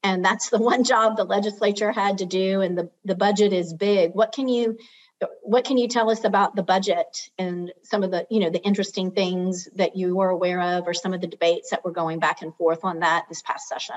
And 0.03 0.25
that's 0.25 0.51
the 0.51 0.59
one 0.73 0.85
job 0.85 1.17
the 1.17 1.25
legislature 1.25 1.93
had 1.93 2.19
to 2.19 2.27
do. 2.27 2.61
And 2.61 2.77
the 2.77 2.91
the 3.05 3.15
budget 3.15 3.53
is 3.53 3.73
big. 3.73 4.13
What 4.13 4.33
can 4.33 4.49
you 4.49 4.77
what 5.43 5.65
can 5.65 5.79
you 5.79 5.89
tell 5.89 6.11
us 6.11 6.25
about 6.25 6.57
the 6.57 6.63
budget 6.63 7.31
and 7.39 7.73
some 7.83 8.03
of 8.03 8.11
the 8.11 8.27
you 8.31 8.41
know 8.41 8.51
the 8.51 8.63
interesting 8.63 9.11
things 9.11 9.69
that 9.77 9.97
you 9.97 10.17
were 10.17 10.29
aware 10.29 10.61
of 10.61 10.87
or 10.87 10.95
some 10.95 11.15
of 11.15 11.21
the 11.21 11.27
debates 11.27 11.71
that 11.71 11.85
were 11.85 11.93
going 11.93 12.19
back 12.19 12.43
and 12.43 12.55
forth 12.57 12.81
on 12.83 13.01
that 13.01 13.25
this 13.29 13.43
past 13.43 13.69
session 13.69 13.97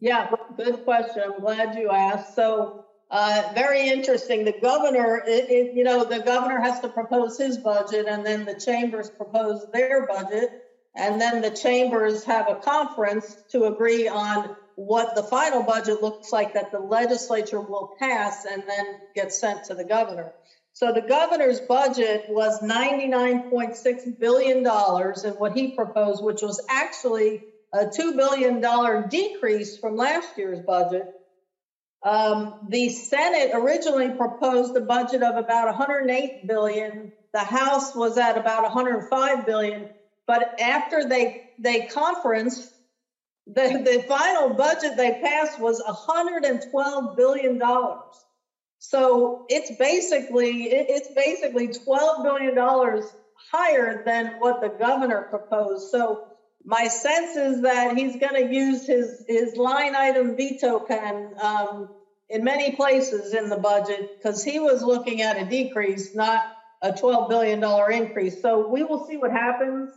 yeah 0.00 0.30
good 0.56 0.84
question 0.84 1.22
i'm 1.24 1.40
glad 1.40 1.78
you 1.78 1.90
asked 1.90 2.34
so 2.34 2.84
uh, 3.12 3.52
very 3.54 3.88
interesting 3.88 4.44
the 4.44 4.54
governor 4.62 5.22
it, 5.26 5.50
it, 5.50 5.74
you 5.74 5.84
know 5.84 6.04
the 6.04 6.20
governor 6.20 6.60
has 6.60 6.80
to 6.80 6.88
propose 6.88 7.38
his 7.38 7.58
budget 7.58 8.06
and 8.08 8.26
then 8.26 8.44
the 8.46 8.60
chambers 8.64 9.10
propose 9.10 9.66
their 9.72 10.06
budget 10.06 10.50
and 10.96 11.20
then 11.20 11.42
the 11.42 11.50
chambers 11.50 12.24
have 12.24 12.48
a 12.48 12.56
conference 12.56 13.38
to 13.50 13.64
agree 13.64 14.08
on 14.08 14.50
what 14.76 15.14
the 15.14 15.24
final 15.24 15.62
budget 15.62 16.02
looks 16.02 16.32
like 16.32 16.54
that 16.54 16.70
the 16.72 16.80
legislature 16.80 17.60
will 17.60 17.90
pass 18.00 18.44
and 18.44 18.64
then 18.68 18.86
get 19.14 19.32
sent 19.32 19.64
to 19.64 19.74
the 19.74 19.84
governor. 19.84 20.32
So 20.74 20.92
the 20.92 21.02
governor's 21.02 21.60
budget 21.60 22.22
was 22.28 22.60
$99.6 22.62 24.18
billion 24.18 24.58
in 24.58 25.32
what 25.34 25.52
he 25.52 25.68
proposed, 25.68 26.24
which 26.24 26.42
was 26.42 26.60
actually 26.70 27.42
a 27.74 27.86
$2 27.86 28.16
billion 28.16 28.60
decrease 29.08 29.76
from 29.78 29.96
last 29.96 30.30
year's 30.36 30.60
budget. 30.60 31.04
Um, 32.04 32.66
the 32.68 32.88
Senate 32.88 33.50
originally 33.54 34.10
proposed 34.10 34.76
a 34.76 34.80
budget 34.80 35.22
of 35.22 35.36
about 35.36 35.66
108 35.66 36.46
billion. 36.48 37.12
The 37.32 37.40
House 37.40 37.94
was 37.94 38.18
at 38.18 38.36
about 38.36 38.62
105 38.62 39.46
billion. 39.46 39.88
But 40.26 40.60
after 40.60 41.08
they 41.08 41.50
they 41.58 41.86
conferenced, 41.86 42.72
the, 43.46 43.82
the 43.84 44.04
final 44.08 44.50
budget 44.50 44.96
they 44.96 45.20
passed 45.22 45.60
was 45.60 45.80
$112 45.80 47.16
billion. 47.16 47.60
So 48.78 49.44
it's 49.48 49.76
basically 49.76 50.64
it's 50.70 51.08
basically 51.14 51.68
$12 51.68 52.24
billion 52.24 53.02
higher 53.52 54.02
than 54.04 54.26
what 54.38 54.60
the 54.60 54.70
governor 54.70 55.26
proposed. 55.30 55.90
So 55.90 56.31
my 56.64 56.88
sense 56.88 57.36
is 57.36 57.62
that 57.62 57.96
he's 57.96 58.16
going 58.16 58.34
to 58.34 58.54
use 58.54 58.86
his 58.86 59.24
his 59.26 59.56
line 59.56 59.94
item 59.94 60.36
veto 60.36 60.78
pen 60.80 61.34
um, 61.42 61.88
in 62.28 62.44
many 62.44 62.72
places 62.72 63.34
in 63.34 63.48
the 63.48 63.56
budget 63.56 64.10
because 64.16 64.42
he 64.42 64.58
was 64.58 64.82
looking 64.82 65.22
at 65.22 65.40
a 65.40 65.44
decrease, 65.44 66.14
not 66.14 66.40
a 66.80 66.92
$12 66.92 67.28
billion 67.28 67.62
increase. 67.92 68.40
So 68.40 68.68
we 68.68 68.82
will 68.82 69.06
see 69.06 69.16
what 69.16 69.30
happens. 69.30 69.90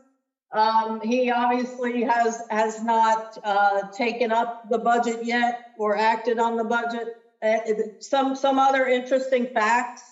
Um, 0.52 1.02
he 1.02 1.32
obviously 1.32 2.04
has 2.04 2.42
has 2.50 2.82
not 2.84 3.38
uh, 3.44 3.92
taken 3.92 4.32
up 4.32 4.70
the 4.70 4.78
budget 4.78 5.26
yet 5.26 5.72
or 5.78 5.98
acted 5.98 6.40
on 6.40 6.56
the 6.56 6.64
budget. 6.64 7.16
Uh, 7.42 7.58
some 8.00 8.36
some 8.36 8.60
other 8.60 8.88
interesting 8.88 9.48
facts 9.54 10.04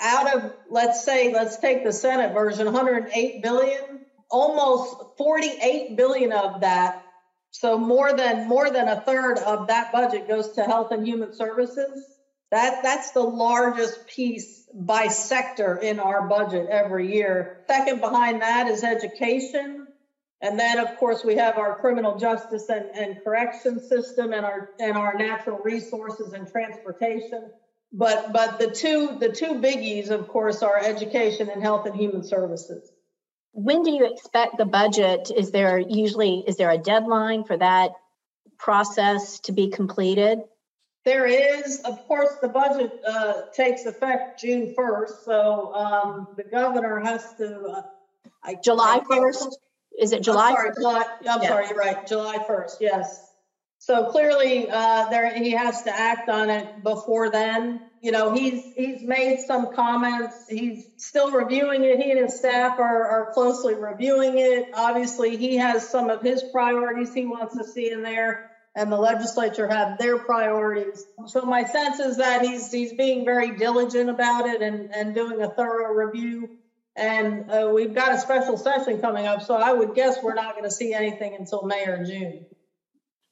out 0.00 0.34
of 0.34 0.52
let's 0.68 1.04
say 1.04 1.32
let's 1.32 1.58
take 1.58 1.84
the 1.84 1.92
Senate 1.92 2.32
version, 2.34 2.66
108 2.66 3.42
billion, 3.42 3.99
almost 4.30 4.96
48 5.18 5.96
billion 5.96 6.32
of 6.32 6.60
that. 6.60 7.02
So 7.50 7.78
more 7.78 8.12
than 8.12 8.48
more 8.48 8.70
than 8.70 8.88
a 8.88 9.00
third 9.00 9.38
of 9.38 9.66
that 9.68 9.92
budget 9.92 10.28
goes 10.28 10.52
to 10.52 10.62
health 10.64 10.92
and 10.92 11.06
human 11.06 11.34
services. 11.34 12.06
That 12.50 12.82
that's 12.82 13.10
the 13.12 13.22
largest 13.22 14.06
piece 14.06 14.68
by 14.72 15.08
sector 15.08 15.76
in 15.76 15.98
our 15.98 16.28
budget 16.28 16.68
every 16.70 17.12
year. 17.12 17.58
Second 17.68 18.00
behind 18.00 18.42
that 18.42 18.68
is 18.68 18.84
education. 18.84 19.86
And 20.40 20.58
then 20.58 20.78
of 20.78 20.96
course 20.96 21.24
we 21.24 21.36
have 21.36 21.58
our 21.58 21.78
criminal 21.80 22.16
justice 22.18 22.68
and, 22.68 22.86
and 22.94 23.22
correction 23.22 23.80
system 23.80 24.32
and 24.32 24.46
our 24.46 24.70
and 24.78 24.96
our 24.96 25.14
natural 25.14 25.58
resources 25.58 26.32
and 26.32 26.48
transportation. 26.48 27.50
But 27.92 28.32
but 28.32 28.60
the 28.60 28.70
two 28.70 29.18
the 29.18 29.30
two 29.32 29.60
biggies 29.60 30.10
of 30.10 30.28
course 30.28 30.62
are 30.62 30.78
education 30.78 31.50
and 31.50 31.60
health 31.60 31.86
and 31.86 31.96
human 31.96 32.22
services. 32.22 32.90
When 33.52 33.82
do 33.82 33.90
you 33.90 34.10
expect 34.10 34.58
the 34.58 34.64
budget? 34.64 35.30
Is 35.34 35.50
there 35.50 35.78
usually 35.78 36.44
is 36.46 36.56
there 36.56 36.70
a 36.70 36.78
deadline 36.78 37.44
for 37.44 37.56
that 37.56 37.92
process 38.58 39.40
to 39.40 39.52
be 39.52 39.68
completed? 39.70 40.40
There 41.04 41.26
is, 41.26 41.80
of 41.80 42.06
course, 42.06 42.36
the 42.42 42.48
budget 42.48 42.92
uh, 43.06 43.42
takes 43.54 43.86
effect 43.86 44.40
June 44.40 44.74
1st, 44.76 45.24
so 45.24 45.74
um, 45.74 46.28
the 46.36 46.44
governor 46.44 47.00
has 47.00 47.34
to. 47.38 47.60
Uh, 47.62 47.82
I, 48.44 48.56
July 48.62 49.00
I 49.02 49.14
1st? 49.14 49.52
Is 49.98 50.12
it 50.12 50.22
July? 50.22 50.50
I'm 50.50 50.54
sorry, 50.54 50.70
July, 50.74 51.04
I'm 51.28 51.42
yeah. 51.42 51.48
sorry, 51.48 51.68
you're 51.68 51.78
right, 51.78 52.06
July 52.06 52.38
1st, 52.38 52.76
yes. 52.80 53.26
So 53.78 54.10
clearly, 54.10 54.68
uh, 54.70 55.08
there 55.08 55.32
he 55.34 55.52
has 55.52 55.82
to 55.84 55.90
act 55.90 56.28
on 56.28 56.50
it 56.50 56.82
before 56.82 57.30
then. 57.30 57.80
You 58.00 58.12
know, 58.12 58.32
he's 58.32 58.64
he's 58.74 59.02
made 59.02 59.40
some 59.40 59.74
comments. 59.74 60.48
He's 60.48 60.86
still 60.96 61.30
reviewing 61.30 61.84
it. 61.84 62.00
He 62.00 62.10
and 62.10 62.20
his 62.20 62.38
staff 62.38 62.78
are, 62.78 63.08
are 63.08 63.32
closely 63.34 63.74
reviewing 63.74 64.38
it. 64.38 64.70
Obviously, 64.74 65.36
he 65.36 65.56
has 65.56 65.88
some 65.88 66.08
of 66.08 66.22
his 66.22 66.42
priorities 66.50 67.12
he 67.12 67.26
wants 67.26 67.56
to 67.56 67.64
see 67.64 67.90
in 67.90 68.02
there 68.02 68.50
and 68.74 68.90
the 68.90 68.96
legislature 68.96 69.68
have 69.68 69.98
their 69.98 70.18
priorities. 70.18 71.04
So 71.26 71.42
my 71.42 71.64
sense 71.64 71.98
is 71.98 72.18
that 72.18 72.42
he's 72.42 72.70
he's 72.70 72.92
being 72.92 73.24
very 73.24 73.56
diligent 73.56 74.10
about 74.10 74.46
it 74.46 74.62
and, 74.62 74.94
and 74.94 75.14
doing 75.14 75.42
a 75.42 75.50
thorough 75.50 75.92
review. 75.92 76.50
And 76.96 77.50
uh, 77.50 77.70
we've 77.72 77.94
got 77.94 78.12
a 78.12 78.18
special 78.18 78.56
session 78.56 79.00
coming 79.00 79.26
up, 79.26 79.42
so 79.42 79.54
I 79.54 79.72
would 79.72 79.94
guess 79.94 80.18
we're 80.22 80.34
not 80.34 80.52
going 80.52 80.64
to 80.64 80.70
see 80.70 80.92
anything 80.92 81.34
until 81.38 81.62
May 81.62 81.86
or 81.86 82.04
June. 82.04 82.46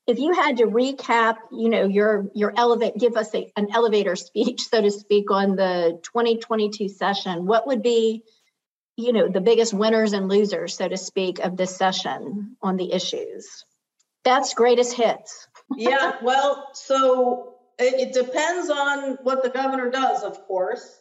If 0.09 0.19
you 0.19 0.33
had 0.33 0.57
to 0.57 0.65
recap, 0.65 1.37
you 1.53 1.69
know, 1.69 1.85
your 1.85 2.29
your 2.35 2.53
elevate, 2.57 2.97
give 2.97 3.17
us 3.17 3.33
a, 3.35 3.53
an 3.57 3.69
elevator 3.73 4.17
speech, 4.17 4.63
so 4.63 4.81
to 4.81 4.91
speak, 4.91 5.31
on 5.31 5.55
the 5.55 6.01
2022 6.03 6.89
session, 6.89 7.47
what 7.47 7.67
would 7.67 7.83
be, 7.83 8.25
you 8.97 9.13
know, 9.13 9.29
the 9.29 9.43
biggest 9.43 9.75
winners 9.75 10.15
and 10.15 10.29
losers, 10.29 10.75
so 10.75 10.89
to 10.89 10.97
speak, 10.97 11.39
of 11.41 11.59
this 11.59 11.77
session 11.77 12.57
on 12.63 12.77
the 12.77 12.91
issues? 12.91 13.65
That's 14.25 14.55
greatest 14.55 14.95
hits. 14.95 15.47
yeah, 15.77 16.17
well, 16.23 16.71
so 16.73 17.57
it, 17.79 18.09
it 18.09 18.13
depends 18.15 18.71
on 18.71 19.19
what 19.23 19.43
the 19.43 19.51
governor 19.51 19.91
does, 19.91 20.23
of 20.23 20.47
course. 20.47 20.98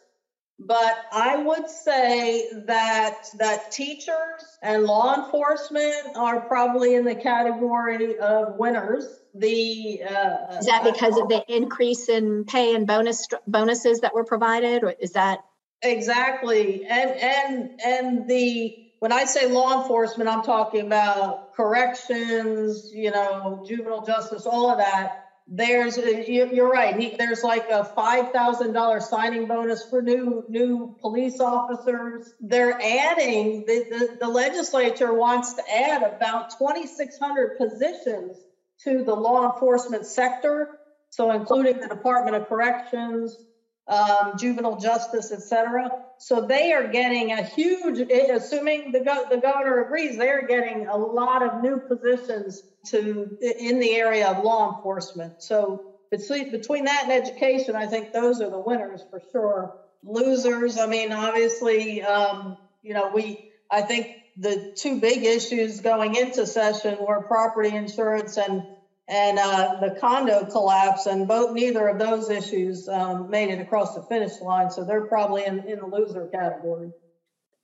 But 0.60 1.06
I 1.12 1.36
would 1.36 1.70
say 1.70 2.48
that 2.66 3.28
that 3.38 3.70
teachers 3.70 4.58
and 4.60 4.84
law 4.84 5.24
enforcement 5.24 6.16
are 6.16 6.40
probably 6.40 6.96
in 6.96 7.04
the 7.04 7.14
category 7.14 8.18
of 8.18 8.56
winners. 8.56 9.20
The 9.34 10.02
uh, 10.02 10.58
is 10.58 10.66
that 10.66 10.82
because 10.82 11.16
of 11.16 11.28
the 11.28 11.44
increase 11.48 12.08
in 12.08 12.44
pay 12.44 12.74
and 12.74 12.88
bonus 12.88 13.28
bonuses 13.46 14.00
that 14.00 14.14
were 14.14 14.24
provided, 14.24 14.82
or 14.82 14.94
is 14.98 15.12
that 15.12 15.44
exactly? 15.82 16.84
And 16.86 17.10
and 17.12 17.80
and 17.84 18.28
the 18.28 18.84
when 18.98 19.12
I 19.12 19.26
say 19.26 19.48
law 19.48 19.80
enforcement, 19.80 20.28
I'm 20.28 20.42
talking 20.42 20.84
about 20.84 21.54
corrections, 21.54 22.90
you 22.92 23.12
know, 23.12 23.64
juvenile 23.66 24.04
justice, 24.04 24.44
all 24.44 24.72
of 24.72 24.78
that 24.78 25.27
there's 25.50 25.98
uh, 25.98 26.02
you're 26.26 26.68
right. 26.70 27.14
There's 27.18 27.42
like 27.42 27.68
a 27.70 27.88
$5000 27.96 29.02
signing 29.02 29.46
bonus 29.46 29.84
for 29.88 30.02
new 30.02 30.44
new 30.48 30.94
police 31.00 31.40
officers. 31.40 32.34
They're 32.40 32.78
adding 32.82 33.64
the, 33.66 33.86
the, 33.88 34.16
the 34.20 34.28
legislature 34.28 35.14
wants 35.14 35.54
to 35.54 35.62
add 35.74 36.02
about 36.02 36.50
2600 36.58 37.56
positions 37.56 38.38
to 38.84 39.02
the 39.04 39.14
law 39.14 39.52
enforcement 39.52 40.06
sector 40.06 40.68
so 41.10 41.30
including 41.32 41.78
the 41.80 41.88
department 41.88 42.36
of 42.36 42.48
corrections 42.48 43.38
um, 43.88 44.34
juvenile 44.38 44.78
justice 44.78 45.32
etc 45.32 45.90
so 46.18 46.40
they 46.40 46.72
are 46.72 46.88
getting 46.88 47.32
a 47.32 47.42
huge 47.42 48.00
assuming 48.10 48.90
the, 48.92 49.00
go- 49.00 49.26
the 49.30 49.38
governor 49.38 49.84
agrees 49.84 50.16
they're 50.16 50.46
getting 50.46 50.86
a 50.86 50.96
lot 50.96 51.42
of 51.42 51.62
new 51.62 51.78
positions 51.78 52.62
to 52.86 53.36
in 53.40 53.78
the 53.78 53.94
area 53.94 54.26
of 54.28 54.44
law 54.44 54.76
enforcement. 54.76 55.34
So 55.42 55.84
between 56.10 56.84
that 56.84 57.04
and 57.04 57.12
education, 57.12 57.76
I 57.76 57.86
think 57.86 58.12
those 58.12 58.40
are 58.40 58.50
the 58.50 58.58
winners 58.58 59.02
for 59.10 59.20
sure. 59.30 59.74
Losers, 60.02 60.78
I 60.78 60.86
mean, 60.86 61.12
obviously, 61.12 62.02
um, 62.02 62.56
you 62.82 62.94
know, 62.94 63.10
we 63.14 63.50
I 63.70 63.82
think 63.82 64.08
the 64.36 64.72
two 64.76 65.00
big 65.00 65.24
issues 65.24 65.80
going 65.80 66.14
into 66.14 66.46
session 66.46 66.98
were 67.00 67.22
property 67.22 67.74
insurance 67.74 68.38
and 68.38 68.62
and 69.08 69.38
uh, 69.38 69.76
the 69.80 69.98
condo 69.98 70.44
collapse, 70.44 71.06
and 71.06 71.26
both 71.26 71.54
neither 71.54 71.88
of 71.88 71.98
those 71.98 72.28
issues 72.28 72.88
um, 72.88 73.30
made 73.30 73.50
it 73.50 73.58
across 73.58 73.94
the 73.94 74.02
finish 74.02 74.40
line. 74.40 74.70
So 74.70 74.84
they're 74.84 75.06
probably 75.06 75.44
in, 75.46 75.60
in 75.60 75.78
the 75.78 75.86
loser 75.86 76.26
category. 76.26 76.92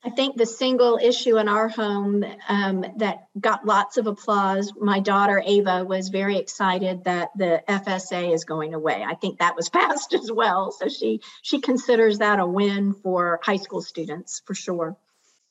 I 0.07 0.11
think 0.11 0.37
the 0.37 0.47
single 0.47 0.99
issue 1.03 1.39
in 1.39 1.49
our 1.49 1.69
home 1.69 2.25
um, 2.49 2.85
that 2.99 3.29
got 3.39 3.65
lots 3.65 3.97
of 3.97 4.07
applause, 4.07 4.73
my 4.79 5.01
daughter 5.01 5.43
Ava 5.45 5.85
was 5.85 6.11
very 6.11 6.37
excited 6.37 7.05
that 7.05 7.31
the 7.37 7.63
FSA 7.67 8.35
is 8.35 8.45
going 8.45 8.75
away. 8.75 9.03
I 9.07 9.15
think 9.15 9.39
that 9.39 9.57
was 9.57 9.69
passed 9.71 10.13
as 10.13 10.31
well. 10.31 10.73
So 10.73 10.89
she 10.89 11.21
she 11.43 11.61
considers 11.61 12.19
that 12.19 12.39
a 12.39 12.47
win 12.47 12.95
for 12.95 13.41
high 13.43 13.57
school 13.57 13.81
students 13.81 14.43
for 14.45 14.55
sure. 14.55 14.97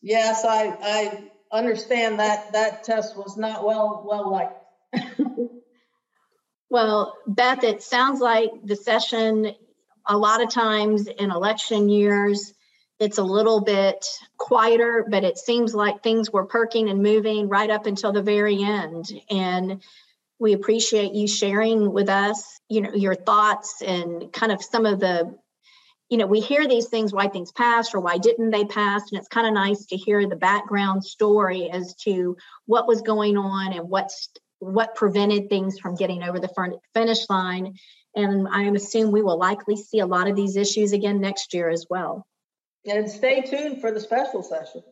Yes, 0.01 0.43
I, 0.43 0.67
I 0.82 1.32
understand 1.51 2.19
that 2.19 2.53
that 2.53 2.84
test 2.84 3.17
was 3.17 3.38
not 3.38 3.65
well 3.65 4.03
well 4.06 4.32
liked. 4.32 4.60
well, 6.73 7.15
Beth, 7.27 7.63
it 7.63 7.83
sounds 7.83 8.19
like 8.19 8.49
the 8.65 8.75
session 8.75 9.53
a 10.07 10.17
lot 10.17 10.41
of 10.41 10.49
times 10.49 11.07
in 11.07 11.31
election 11.31 11.88
years 11.88 12.53
it's 12.99 13.17
a 13.17 13.23
little 13.23 13.62
bit 13.62 14.05
quieter, 14.38 15.05
but 15.09 15.23
it 15.23 15.38
seems 15.38 15.75
like 15.75 16.01
things 16.01 16.31
were 16.31 16.45
perking 16.45 16.89
and 16.89 17.03
moving 17.03 17.49
right 17.49 17.69
up 17.69 17.86
until 17.86 18.12
the 18.12 18.21
very 18.21 18.63
end. 18.63 19.12
And 19.29 19.83
we 20.39 20.53
appreciate 20.53 21.13
you 21.13 21.27
sharing 21.27 21.91
with 21.91 22.07
us, 22.07 22.59
you 22.69 22.81
know, 22.81 22.93
your 22.93 23.15
thoughts 23.15 23.81
and 23.86 24.31
kind 24.31 24.51
of 24.51 24.63
some 24.63 24.86
of 24.86 24.99
the, 24.99 25.36
you 26.09 26.17
know, 26.17 26.27
we 26.27 26.39
hear 26.39 26.67
these 26.67 26.88
things, 26.88 27.12
why 27.12 27.27
things 27.27 27.51
passed 27.51 27.93
or 27.93 27.99
why 27.99 28.17
didn't 28.17 28.51
they 28.51 28.65
pass. 28.65 29.12
And 29.12 29.19
it's 29.19 29.27
kind 29.27 29.47
of 29.47 29.53
nice 29.53 29.86
to 29.88 29.97
hear 29.97 30.27
the 30.27 30.36
background 30.36 31.03
story 31.03 31.69
as 31.71 31.95
to 32.03 32.38
what 32.67 32.88
was 32.88 33.01
going 33.01 33.38
on 33.38 33.73
and 33.73 33.89
what's 33.89 34.29
what 34.63 34.95
prevented 34.95 35.49
things 35.49 35.80
from 35.80 35.95
getting 35.95 36.23
over 36.23 36.39
the 36.39 36.78
finish 36.93 37.30
line. 37.30 37.76
And 38.15 38.47
I 38.47 38.63
assume 38.63 39.12
we 39.12 39.21
will 39.21 39.38
likely 39.38 39.76
see 39.76 39.99
a 39.99 40.06
lot 40.06 40.28
of 40.28 40.36
these 40.36 40.56
issues 40.56 40.93
again 40.93 41.19
next 41.19 41.54
year 41.54 41.69
as 41.69 41.88
well. 41.89 42.26
And 42.86 43.10
stay 43.10 43.41
tuned 43.41 43.82
for 43.82 43.91
the 43.91 43.99
special 43.99 44.43
session. 44.43 44.84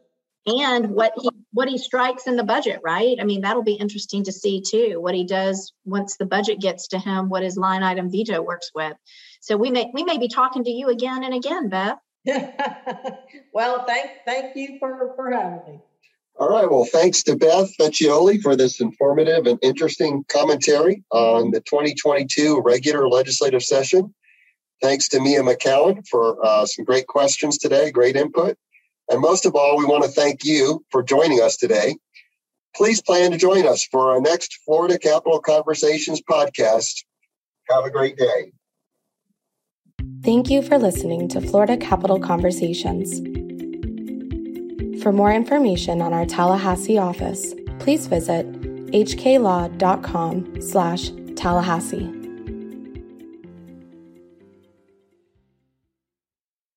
And 0.47 0.91
what 0.91 1.13
he 1.21 1.29
what 1.53 1.67
he 1.67 1.77
strikes 1.77 2.25
in 2.25 2.35
the 2.35 2.43
budget, 2.43 2.79
right? 2.83 3.17
I 3.19 3.25
mean, 3.25 3.41
that'll 3.41 3.63
be 3.63 3.73
interesting 3.73 4.23
to 4.23 4.31
see 4.31 4.61
too. 4.61 4.99
What 4.99 5.13
he 5.13 5.23
does 5.23 5.71
once 5.85 6.17
the 6.17 6.25
budget 6.25 6.59
gets 6.59 6.87
to 6.89 6.99
him, 6.99 7.29
what 7.29 7.43
his 7.43 7.57
line 7.57 7.83
item 7.83 8.09
veto 8.09 8.41
works 8.41 8.71
with. 8.73 8.93
So 9.41 9.55
we 9.55 9.69
may 9.69 9.91
we 9.93 10.03
may 10.03 10.17
be 10.17 10.29
talking 10.29 10.63
to 10.63 10.71
you 10.71 10.89
again 10.89 11.23
and 11.23 11.35
again, 11.35 11.69
Beth. 11.69 11.99
well, 13.53 13.85
thank 13.85 14.09
thank 14.25 14.55
you 14.55 14.77
for 14.79 15.13
for 15.15 15.31
having 15.31 15.73
me. 15.73 15.81
All 16.39 16.49
right. 16.49 16.69
Well, 16.69 16.85
thanks 16.85 17.23
to 17.23 17.35
Beth 17.35 17.69
Vecchioli 17.79 18.41
for 18.41 18.55
this 18.55 18.81
informative 18.81 19.45
and 19.45 19.59
interesting 19.61 20.23
commentary 20.27 21.03
on 21.11 21.51
the 21.51 21.61
2022 21.61 22.61
regular 22.65 23.07
legislative 23.07 23.61
session. 23.61 24.13
Thanks 24.81 25.07
to 25.09 25.19
Mia 25.19 25.41
McKown 25.41 26.07
for 26.07 26.43
uh, 26.43 26.65
some 26.65 26.85
great 26.85 27.05
questions 27.05 27.57
today, 27.59 27.91
great 27.91 28.15
input. 28.15 28.57
And 29.09 29.21
most 29.21 29.45
of 29.45 29.55
all, 29.55 29.77
we 29.77 29.85
want 29.85 30.03
to 30.03 30.09
thank 30.09 30.43
you 30.43 30.83
for 30.89 31.03
joining 31.03 31.41
us 31.41 31.57
today. 31.57 31.97
Please 32.75 33.01
plan 33.01 33.31
to 33.31 33.37
join 33.37 33.67
us 33.67 33.85
for 33.85 34.11
our 34.11 34.21
next 34.21 34.59
Florida 34.65 34.97
Capital 34.97 35.39
Conversations 35.39 36.21
podcast. 36.21 37.03
Have 37.69 37.85
a 37.85 37.91
great 37.91 38.17
day. 38.17 38.53
Thank 40.23 40.49
you 40.49 40.61
for 40.61 40.77
listening 40.77 41.27
to 41.29 41.41
Florida 41.41 41.77
Capital 41.77 42.19
Conversations. 42.19 43.21
For 45.01 45.11
more 45.11 45.33
information 45.33 45.99
on 45.99 46.13
our 46.13 46.27
Tallahassee 46.27 46.99
office, 46.99 47.55
please 47.79 48.05
visit 48.05 48.45
hklaw.com 48.91 50.61
slash 50.61 51.09
Tallahassee. 51.35 52.20